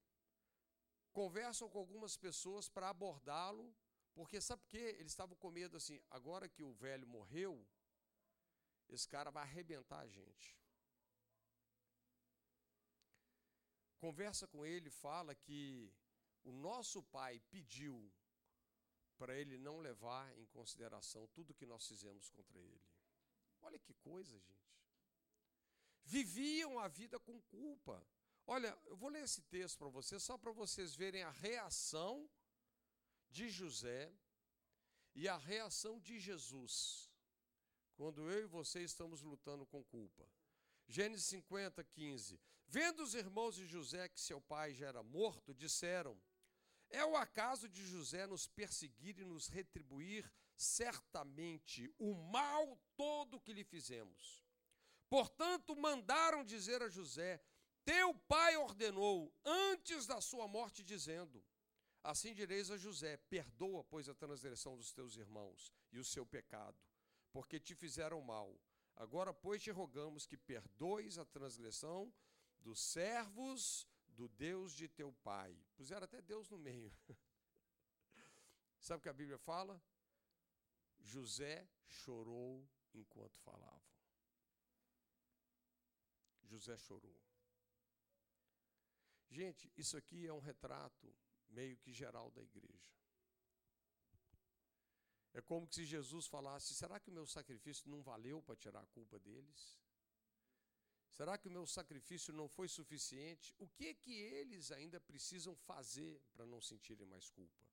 [1.12, 3.74] conversam com algumas pessoas para abordá-lo,
[4.14, 4.96] porque sabe por quê?
[4.98, 7.66] Eles estavam com medo assim, agora que o velho morreu,
[8.88, 10.58] esse cara vai arrebentar a gente.
[13.98, 15.92] Conversa com ele, fala que
[16.42, 18.12] o nosso pai pediu
[19.16, 22.82] para ele não levar em consideração tudo que nós fizemos contra ele.
[23.60, 24.62] Olha que coisa, gente
[26.04, 28.04] viviam a vida com culpa.
[28.46, 32.28] Olha, eu vou ler esse texto para vocês, só para vocês verem a reação
[33.30, 34.12] de José
[35.14, 37.10] e a reação de Jesus,
[37.94, 40.28] quando eu e você estamos lutando com culpa.
[40.88, 42.40] Gênesis 50, 15.
[42.66, 46.20] Vendo os irmãos de José que seu pai já era morto, disseram:
[46.90, 53.52] É o acaso de José nos perseguir e nos retribuir certamente o mal todo que
[53.52, 54.42] lhe fizemos.
[55.08, 57.42] Portanto, mandaram dizer a José:
[57.84, 61.44] teu pai ordenou antes da sua morte, dizendo:
[62.02, 66.76] Assim direis a José: Perdoa, pois, a transgressão dos teus irmãos e o seu pecado,
[67.32, 68.58] porque te fizeram mal.
[68.96, 72.12] Agora, pois, te rogamos que perdoes a transgressão
[72.60, 75.56] dos servos do Deus de teu pai.
[75.76, 76.92] Puseram até Deus no meio.
[78.78, 79.80] Sabe o que a Bíblia fala?
[81.00, 83.82] José chorou enquanto falava.
[86.42, 87.21] José chorou.
[89.32, 91.10] Gente, isso aqui é um retrato
[91.48, 92.92] meio que geral da igreja.
[95.32, 98.92] É como se Jesus falasse: será que o meu sacrifício não valeu para tirar a
[98.98, 99.78] culpa deles?
[101.08, 103.54] Será que o meu sacrifício não foi suficiente?
[103.58, 107.64] O que é que eles ainda precisam fazer para não sentirem mais culpa?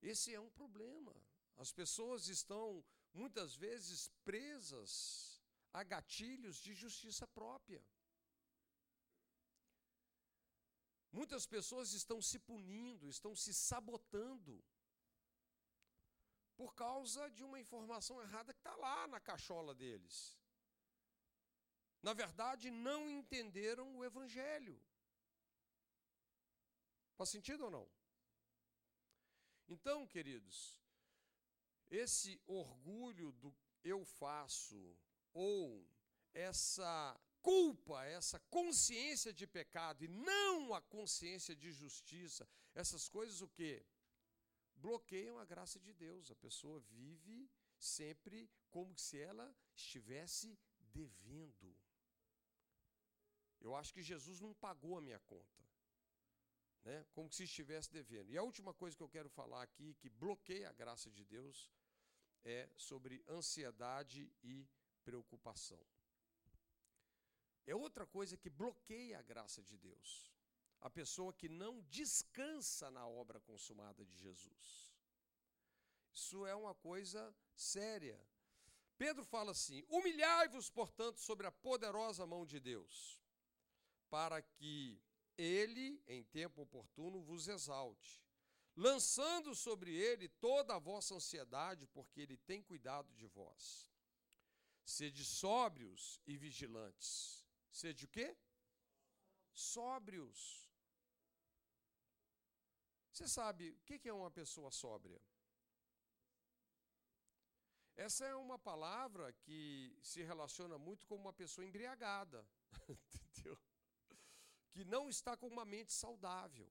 [0.00, 1.14] Esse é um problema.
[1.56, 2.84] As pessoas estão
[3.14, 5.40] muitas vezes presas
[5.72, 7.82] a gatilhos de justiça própria.
[11.12, 14.64] Muitas pessoas estão se punindo, estão se sabotando
[16.56, 20.38] por causa de uma informação errada que está lá na cachola deles.
[22.02, 24.80] Na verdade, não entenderam o Evangelho.
[27.16, 27.88] Faz sentido ou não?
[29.68, 30.82] Então, queridos,
[31.90, 33.54] esse orgulho do
[33.84, 34.96] eu faço,
[35.32, 35.86] ou
[36.32, 43.48] essa culpa, essa consciência de pecado e não a consciência de justiça, essas coisas o
[43.48, 43.84] quê?
[44.76, 46.30] Bloqueiam a graça de Deus.
[46.30, 51.76] A pessoa vive sempre como se ela estivesse devendo.
[53.60, 55.62] Eu acho que Jesus não pagou a minha conta.
[56.84, 57.04] Né?
[57.12, 58.30] Como se estivesse devendo.
[58.32, 61.70] E a última coisa que eu quero falar aqui, que bloqueia a graça de Deus,
[62.44, 64.68] é sobre ansiedade e
[65.04, 65.80] preocupação.
[67.66, 70.32] É outra coisa que bloqueia a graça de Deus.
[70.80, 74.92] A pessoa que não descansa na obra consumada de Jesus.
[76.12, 78.20] Isso é uma coisa séria.
[78.98, 83.20] Pedro fala assim: Humilhai-vos, portanto, sobre a poderosa mão de Deus,
[84.10, 85.00] para que
[85.38, 88.22] ele, em tempo oportuno, vos exalte,
[88.76, 93.90] lançando sobre ele toda a vossa ansiedade, porque ele tem cuidado de vós.
[94.84, 97.41] Sede sóbrios e vigilantes.
[97.72, 98.36] Sede o quê?
[99.54, 100.70] Sóbrios.
[103.10, 105.20] Você sabe o que é uma pessoa sóbria?
[107.94, 112.46] Essa é uma palavra que se relaciona muito com uma pessoa embriagada,
[112.88, 113.58] entendeu?
[114.70, 116.70] Que não está com uma mente saudável.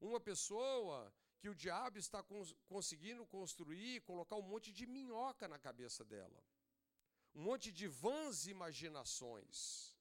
[0.00, 5.58] Uma pessoa que o diabo está cons conseguindo construir, colocar um monte de minhoca na
[5.58, 6.44] cabeça dela
[7.36, 9.94] um monte de vãs imaginações.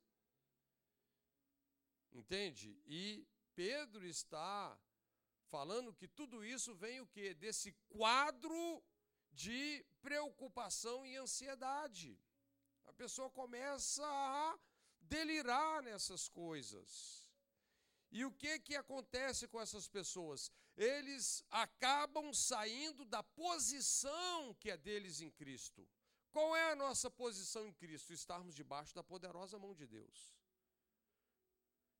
[2.13, 2.81] Entende?
[2.85, 4.79] E Pedro está
[5.49, 7.33] falando que tudo isso vem o quê?
[7.33, 8.81] Desse quadro
[9.33, 12.17] de preocupação e ansiedade.
[12.85, 14.57] A pessoa começa a
[15.01, 17.27] delirar nessas coisas.
[18.11, 20.49] E o que que acontece com essas pessoas?
[20.77, 25.85] Eles acabam saindo da posição que é deles em Cristo.
[26.35, 28.11] Qual é a nossa posição em Cristo?
[28.11, 30.35] Estarmos debaixo da poderosa mão de Deus,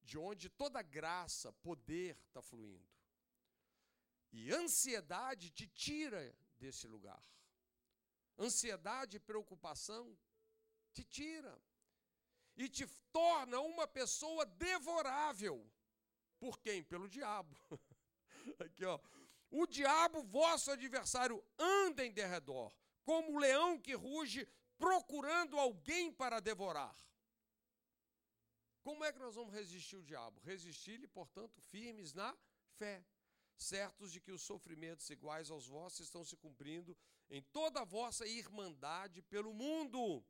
[0.01, 2.85] de onde toda graça, poder está fluindo.
[4.33, 7.23] E ansiedade te tira desse lugar.
[8.37, 10.03] Ansiedade e preocupação
[10.91, 11.57] te tira
[12.57, 15.65] e te torna uma pessoa devorável.
[16.41, 16.83] Por quem?
[16.83, 17.55] Pelo diabo.
[18.59, 18.99] Aqui, ó.
[19.49, 22.75] O diabo, vosso adversário, anda em derredor,
[23.05, 24.45] como o leão que ruge
[24.77, 26.95] procurando alguém para devorar.
[28.81, 30.41] Como é que nós vamos resistir o diabo?
[30.41, 32.37] Resistir-lhe, portanto, firmes na
[32.77, 33.03] fé,
[33.55, 36.97] certos de que os sofrimentos iguais aos vossos estão se cumprindo
[37.29, 40.23] em toda a vossa irmandade pelo mundo.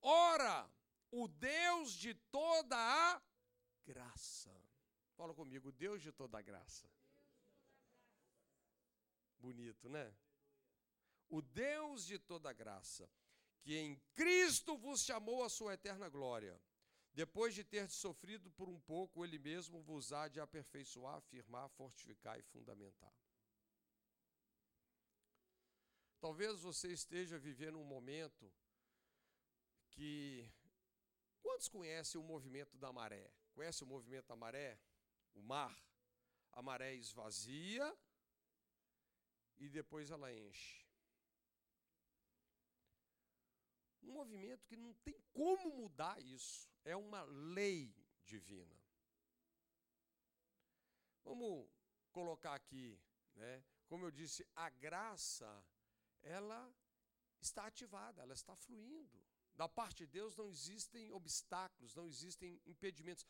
[0.00, 0.68] Ora,
[1.10, 3.22] o Deus de toda a
[3.86, 4.54] graça.
[5.16, 6.86] Fala comigo, Deus de toda a graça.
[9.38, 10.14] Bonito, né?
[11.28, 13.08] O Deus de toda graça,
[13.62, 16.60] que em Cristo vos chamou à sua eterna glória,
[17.12, 22.38] depois de ter sofrido por um pouco, ele mesmo vos há de aperfeiçoar, afirmar, fortificar
[22.38, 23.12] e fundamentar.
[26.20, 28.52] Talvez você esteja vivendo um momento
[29.90, 30.48] que.
[31.40, 33.30] Quantos conhecem o movimento da maré?
[33.54, 34.78] Conhece o movimento da maré?
[35.34, 35.76] O mar.
[36.52, 37.96] A maré esvazia
[39.58, 40.87] e depois ela enche.
[44.08, 46.66] Um movimento que não tem como mudar isso.
[46.82, 47.94] É uma lei
[48.24, 48.74] divina.
[51.22, 51.68] Vamos
[52.10, 52.98] colocar aqui,
[53.34, 53.62] né?
[53.86, 55.62] Como eu disse, a graça,
[56.22, 56.74] ela
[57.38, 59.22] está ativada, ela está fluindo.
[59.54, 63.26] Da parte de Deus não existem obstáculos, não existem impedimentos.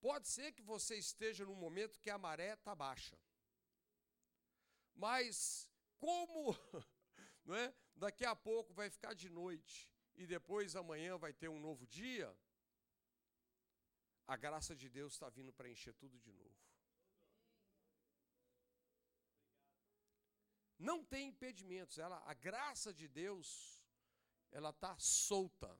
[0.00, 3.20] Pode ser que você esteja num momento que a maré está baixa.
[4.94, 6.56] Mas como
[7.44, 7.74] não é?
[7.94, 12.28] daqui a pouco vai ficar de noite e depois amanhã vai ter um novo dia,
[14.26, 16.58] a graça de Deus está vindo para encher tudo de novo.
[20.78, 23.48] Não tem impedimentos, ela, a graça de Deus,
[24.50, 25.72] ela está solta,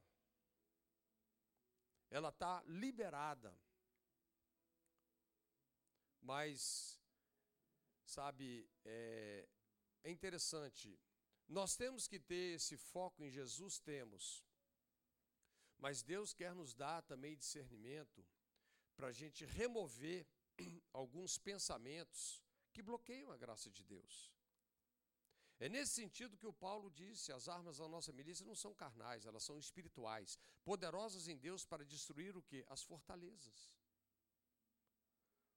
[2.10, 3.56] ela está liberada.
[6.20, 6.98] Mas,
[8.04, 9.48] sabe, é,
[10.04, 10.98] é interessante,
[11.48, 14.44] nós temos que ter esse foco em Jesus, temos.
[15.78, 18.24] Mas Deus quer nos dar também discernimento
[18.96, 20.26] para a gente remover
[20.92, 22.42] alguns pensamentos
[22.72, 24.32] que bloqueiam a graça de Deus.
[25.60, 29.24] É nesse sentido que o Paulo disse: as armas da nossa milícia não são carnais,
[29.24, 32.64] elas são espirituais, poderosas em Deus para destruir o que?
[32.68, 33.74] As fortalezas.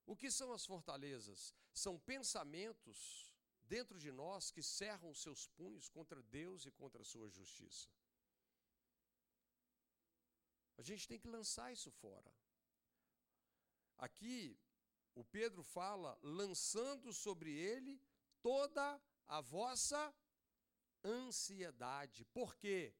[0.06, 1.54] O que são as fortalezas?
[1.74, 3.31] São pensamentos
[3.74, 7.88] dentro de nós que cerram seus punhos contra Deus e contra a sua justiça.
[10.80, 12.32] A gente tem que lançar isso fora.
[13.98, 14.40] Aqui,
[15.22, 17.94] o Pedro fala, lançando sobre ele
[18.42, 18.86] toda
[19.28, 20.02] a vossa
[21.04, 22.26] ansiedade.
[22.26, 22.94] Por quê?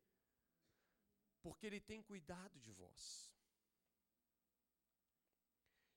[1.42, 3.02] Porque Ele tem cuidado de vós.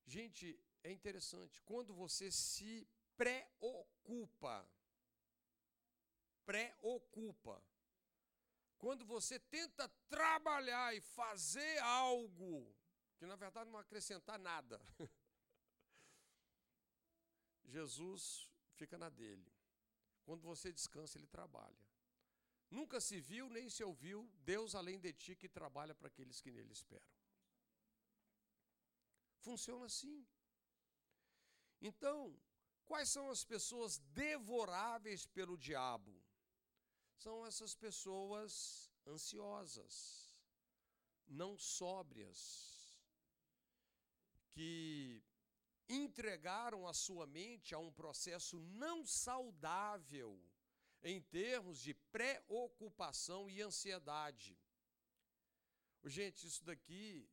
[0.07, 4.69] Gente, é interessante, quando você se preocupa,
[6.45, 7.63] preocupa,
[8.79, 12.75] quando você tenta trabalhar e fazer algo
[13.17, 14.81] que na verdade não acrescentar nada,
[17.65, 19.53] Jesus fica na dele.
[20.25, 21.85] Quando você descansa, ele trabalha.
[22.71, 26.51] Nunca se viu nem se ouviu Deus além de ti que trabalha para aqueles que
[26.51, 27.09] nele esperam.
[29.41, 30.27] Funciona assim.
[31.81, 32.37] Então,
[32.87, 36.15] quais são as pessoas devoráveis pelo diabo?
[37.17, 40.37] São essas pessoas ansiosas,
[41.27, 42.39] não sóbrias,
[44.53, 45.23] que
[45.89, 50.41] entregaram a sua mente a um processo não saudável
[51.03, 54.59] em termos de preocupação e ansiedade.
[56.05, 57.29] Gente, isso daqui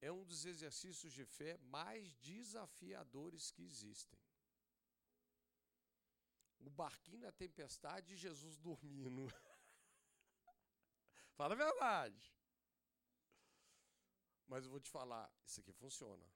[0.00, 4.19] é um dos exercícios de fé mais desafiadores que existem.
[6.60, 9.26] O barquinho na tempestade e Jesus dormindo.
[11.34, 12.34] Fala a verdade.
[14.46, 16.26] Mas eu vou te falar, isso aqui funciona,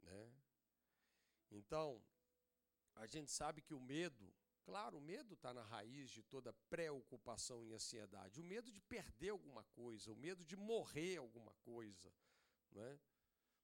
[0.00, 0.32] né?
[1.50, 2.02] Então,
[2.96, 4.34] a gente sabe que o medo,
[4.64, 8.40] claro, o medo está na raiz de toda preocupação e ansiedade.
[8.40, 12.12] O medo de perder alguma coisa, o medo de morrer alguma coisa.
[12.72, 12.98] Não é?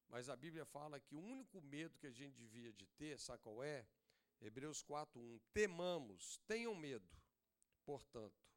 [0.08, 3.42] Mas a Bíblia fala que o único medo que a gente devia de ter, sabe
[3.42, 3.86] qual é?
[4.40, 7.08] Hebreus 4:1 Temamos, tenham medo,
[7.84, 8.50] portanto,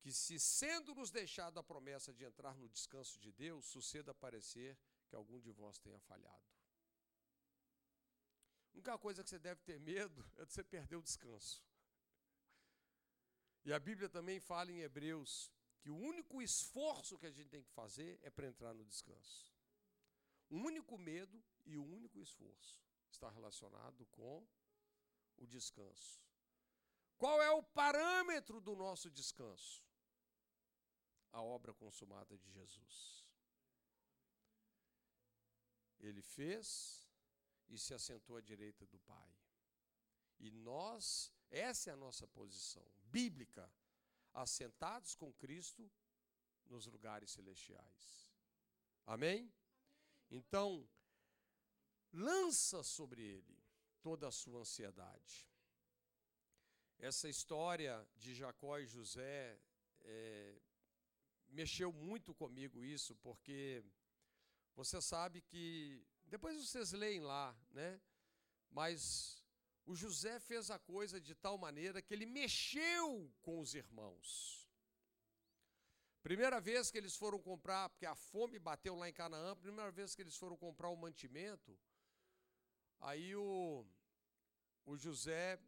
[0.00, 4.78] que se sendo nos deixado a promessa de entrar no descanso de Deus, suceda parecer
[5.08, 6.48] que algum de vós tenha falhado.
[8.70, 11.62] A única coisa que você deve ter medo é de você perder o descanso.
[13.64, 17.62] E a Bíblia também fala em Hebreus que o único esforço que a gente tem
[17.62, 19.52] que fazer é para entrar no descanso.
[20.48, 22.80] O único medo e o único esforço
[23.10, 24.46] está relacionado com
[25.40, 26.20] o descanso.
[27.16, 29.84] Qual é o parâmetro do nosso descanso?
[31.32, 33.26] A obra consumada de Jesus.
[35.98, 37.06] Ele fez
[37.68, 39.34] e se assentou à direita do Pai.
[40.38, 43.70] E nós, essa é a nossa posição bíblica,
[44.32, 45.90] assentados com Cristo
[46.64, 48.30] nos lugares celestiais.
[49.04, 49.52] Amém?
[50.30, 50.88] Então,
[52.12, 53.59] lança sobre ele
[54.02, 55.48] toda a sua ansiedade.
[56.98, 59.58] Essa história de Jacó e José
[60.02, 60.60] é,
[61.48, 63.82] mexeu muito comigo isso, porque
[64.74, 68.00] você sabe que depois vocês leem lá, né?
[68.70, 69.42] Mas
[69.84, 74.68] o José fez a coisa de tal maneira que ele mexeu com os irmãos.
[76.22, 80.14] Primeira vez que eles foram comprar, porque a fome bateu lá em Canaã, primeira vez
[80.14, 81.78] que eles foram comprar o mantimento,
[83.00, 83.84] aí o,
[84.84, 85.58] o José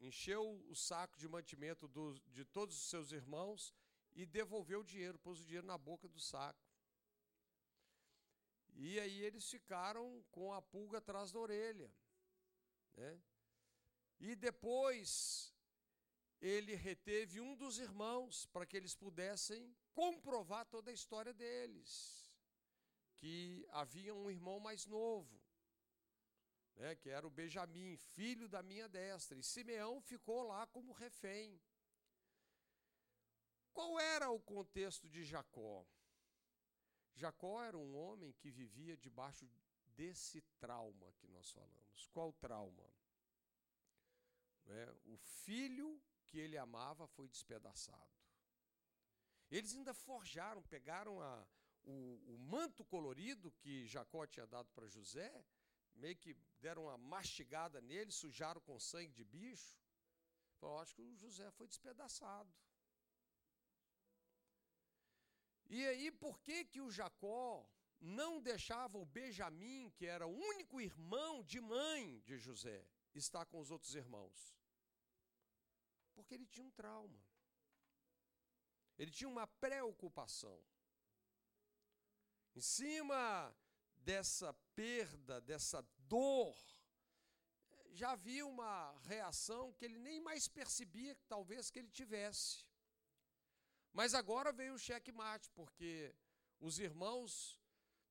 [0.00, 3.74] encheu o saco de mantimento do, de todos os seus irmãos
[4.14, 6.66] e devolveu o dinheiro, pôs o dinheiro na boca do saco.
[8.74, 11.92] E aí eles ficaram com a pulga atrás da orelha.
[12.96, 13.20] Né?
[14.20, 15.52] E depois
[16.40, 22.30] ele reteve um dos irmãos para que eles pudessem comprovar toda a história deles.
[23.16, 25.40] Que havia um irmão mais novo,
[26.78, 31.60] né, que era o Benjamim, filho da minha destra, e Simeão ficou lá como refém.
[33.72, 35.84] Qual era o contexto de Jacó?
[37.14, 39.48] Jacó era um homem que vivia debaixo
[39.96, 42.06] desse trauma que nós falamos.
[42.12, 42.88] Qual trauma?
[44.66, 48.18] É, o filho que ele amava foi despedaçado.
[49.50, 51.46] Eles ainda forjaram, pegaram a,
[51.84, 55.44] o, o manto colorido que Jacó tinha dado para José,
[55.98, 59.76] meio que deram uma mastigada nele, sujaram com sangue de bicho.
[60.60, 62.52] Eu acho que o José foi despedaçado.
[65.68, 67.68] E aí, por que que o Jacó
[68.00, 73.60] não deixava o Benjamim, que era o único irmão de mãe de José, estar com
[73.60, 74.56] os outros irmãos?
[76.14, 77.20] Porque ele tinha um trauma.
[78.98, 80.58] Ele tinha uma preocupação.
[82.56, 83.54] Em cima
[84.08, 86.56] dessa perda, dessa dor,
[87.92, 92.64] já havia uma reação que ele nem mais percebia, talvez, que ele tivesse.
[93.92, 96.14] Mas agora veio o cheque-mate, porque
[96.58, 97.60] os irmãos,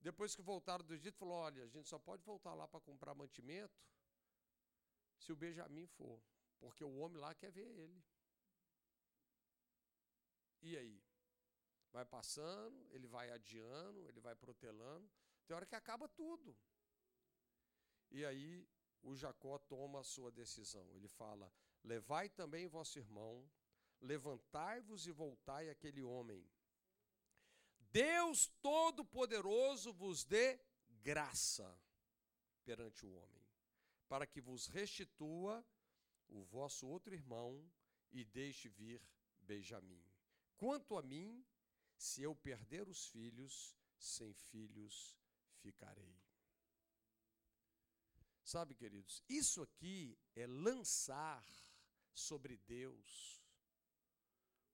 [0.00, 3.12] depois que voltaram do Egito, falaram: olha, a gente só pode voltar lá para comprar
[3.12, 3.82] mantimento
[5.18, 6.22] se o Benjamim for,
[6.60, 8.00] porque o homem lá quer ver ele.
[10.62, 11.02] E aí?
[11.90, 15.10] Vai passando, ele vai adiando, ele vai protelando,
[15.48, 16.54] tem hora que acaba tudo.
[18.10, 18.68] E aí
[19.02, 20.86] o Jacó toma a sua decisão.
[20.94, 21.50] Ele fala:
[21.82, 23.50] Levai também vosso irmão,
[23.98, 26.46] levantai-vos e voltai aquele homem.
[27.90, 30.60] Deus Todo-Poderoso vos dê
[31.02, 31.80] graça
[32.62, 33.42] perante o homem,
[34.06, 35.64] para que vos restitua
[36.28, 37.66] o vosso outro irmão
[38.12, 39.02] e deixe vir
[39.40, 40.04] Benjamim.
[40.58, 41.42] Quanto a mim,
[41.96, 45.16] se eu perder os filhos, sem filhos
[45.58, 46.16] ficarei.
[48.42, 51.44] Sabe, queridos, isso aqui é lançar
[52.14, 53.42] sobre Deus,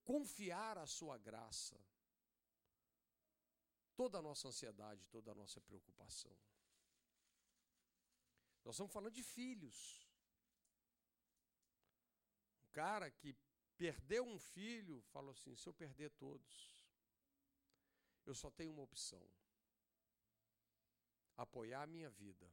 [0.04, 1.78] confiar a sua graça,
[3.96, 6.36] toda a nossa ansiedade, toda a nossa preocupação.
[8.64, 10.08] Nós estamos falando de filhos.
[12.62, 13.36] Um cara que
[13.76, 16.80] perdeu um filho, falou assim: se eu perder todos,
[18.24, 19.22] eu só tenho uma opção:
[21.36, 22.50] apoiar a minha vida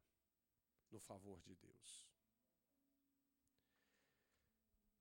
[0.89, 2.11] no favor de Deus.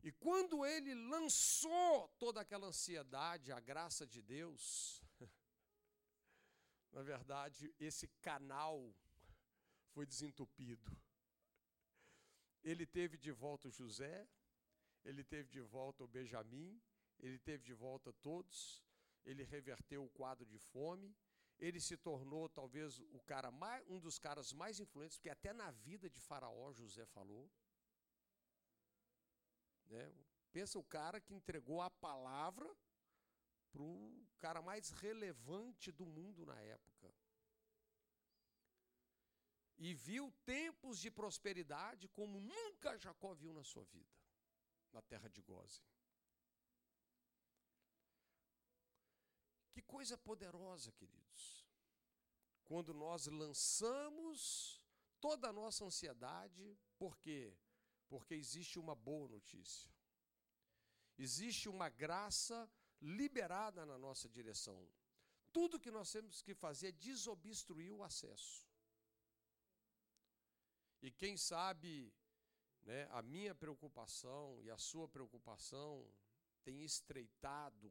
[0.02, 5.02] E quando ele lançou toda aquela ansiedade, a graça de Deus,
[6.92, 8.94] na verdade, esse canal
[9.90, 10.90] foi desentupido.
[12.62, 14.26] Ele teve de volta o José,
[15.04, 16.80] ele teve de volta o Benjamim,
[17.18, 18.82] ele teve de volta todos,
[19.24, 21.14] ele reverteu o quadro de fome,
[21.60, 25.70] ele se tornou talvez o cara mais, um dos caras mais influentes, porque até na
[25.70, 27.50] vida de Faraó José falou.
[29.86, 30.12] Né?
[30.52, 32.68] Pensa o cara que entregou a palavra
[33.70, 37.14] para o cara mais relevante do mundo na época.
[39.76, 44.20] E viu tempos de prosperidade como nunca Jacó viu na sua vida
[44.92, 45.82] na terra de Goze.
[49.72, 51.66] Que coisa poderosa, queridos.
[52.64, 54.80] Quando nós lançamos
[55.20, 57.56] toda a nossa ansiedade, por quê?
[58.08, 59.90] Porque existe uma boa notícia.
[61.18, 64.88] Existe uma graça liberada na nossa direção.
[65.52, 68.66] Tudo que nós temos que fazer é desobstruir o acesso.
[71.02, 72.12] E quem sabe
[72.82, 76.06] né, a minha preocupação e a sua preocupação
[76.62, 77.90] tem estreitado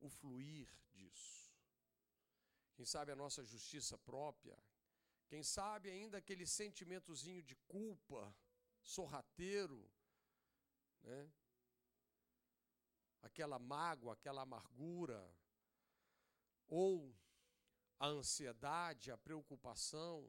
[0.00, 1.52] o fluir disso.
[2.74, 4.58] Quem sabe a nossa justiça própria,
[5.28, 8.34] quem sabe ainda aquele sentimentozinho de culpa,
[8.82, 9.90] sorrateiro,
[11.02, 11.32] né?
[13.22, 15.34] aquela mágoa, aquela amargura,
[16.66, 17.16] ou
[17.98, 20.28] a ansiedade, a preocupação,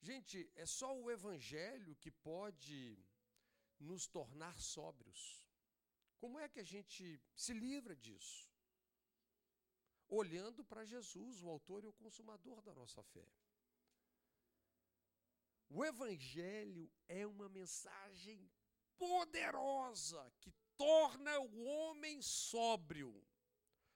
[0.00, 2.96] Gente, é só o Evangelho que pode
[3.78, 5.45] nos tornar sóbrios.
[6.18, 8.48] Como é que a gente se livra disso?
[10.08, 13.28] Olhando para Jesus, o autor e o consumador da nossa fé.
[15.68, 18.48] O Evangelho é uma mensagem
[18.96, 23.26] poderosa que torna o homem sóbrio,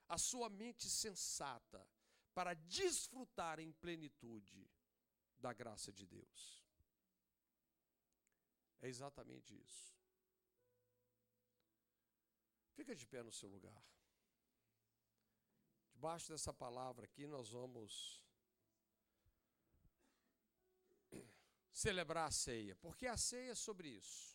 [0.09, 1.87] a sua mente sensata,
[2.35, 4.68] para desfrutar em plenitude
[5.39, 6.64] da graça de Deus.
[8.81, 10.00] É exatamente isso.
[12.81, 13.78] Fica de pé no seu lugar.
[15.93, 18.24] Debaixo dessa palavra aqui, nós vamos
[21.70, 24.30] celebrar a ceia, porque a ceia é sobre isso.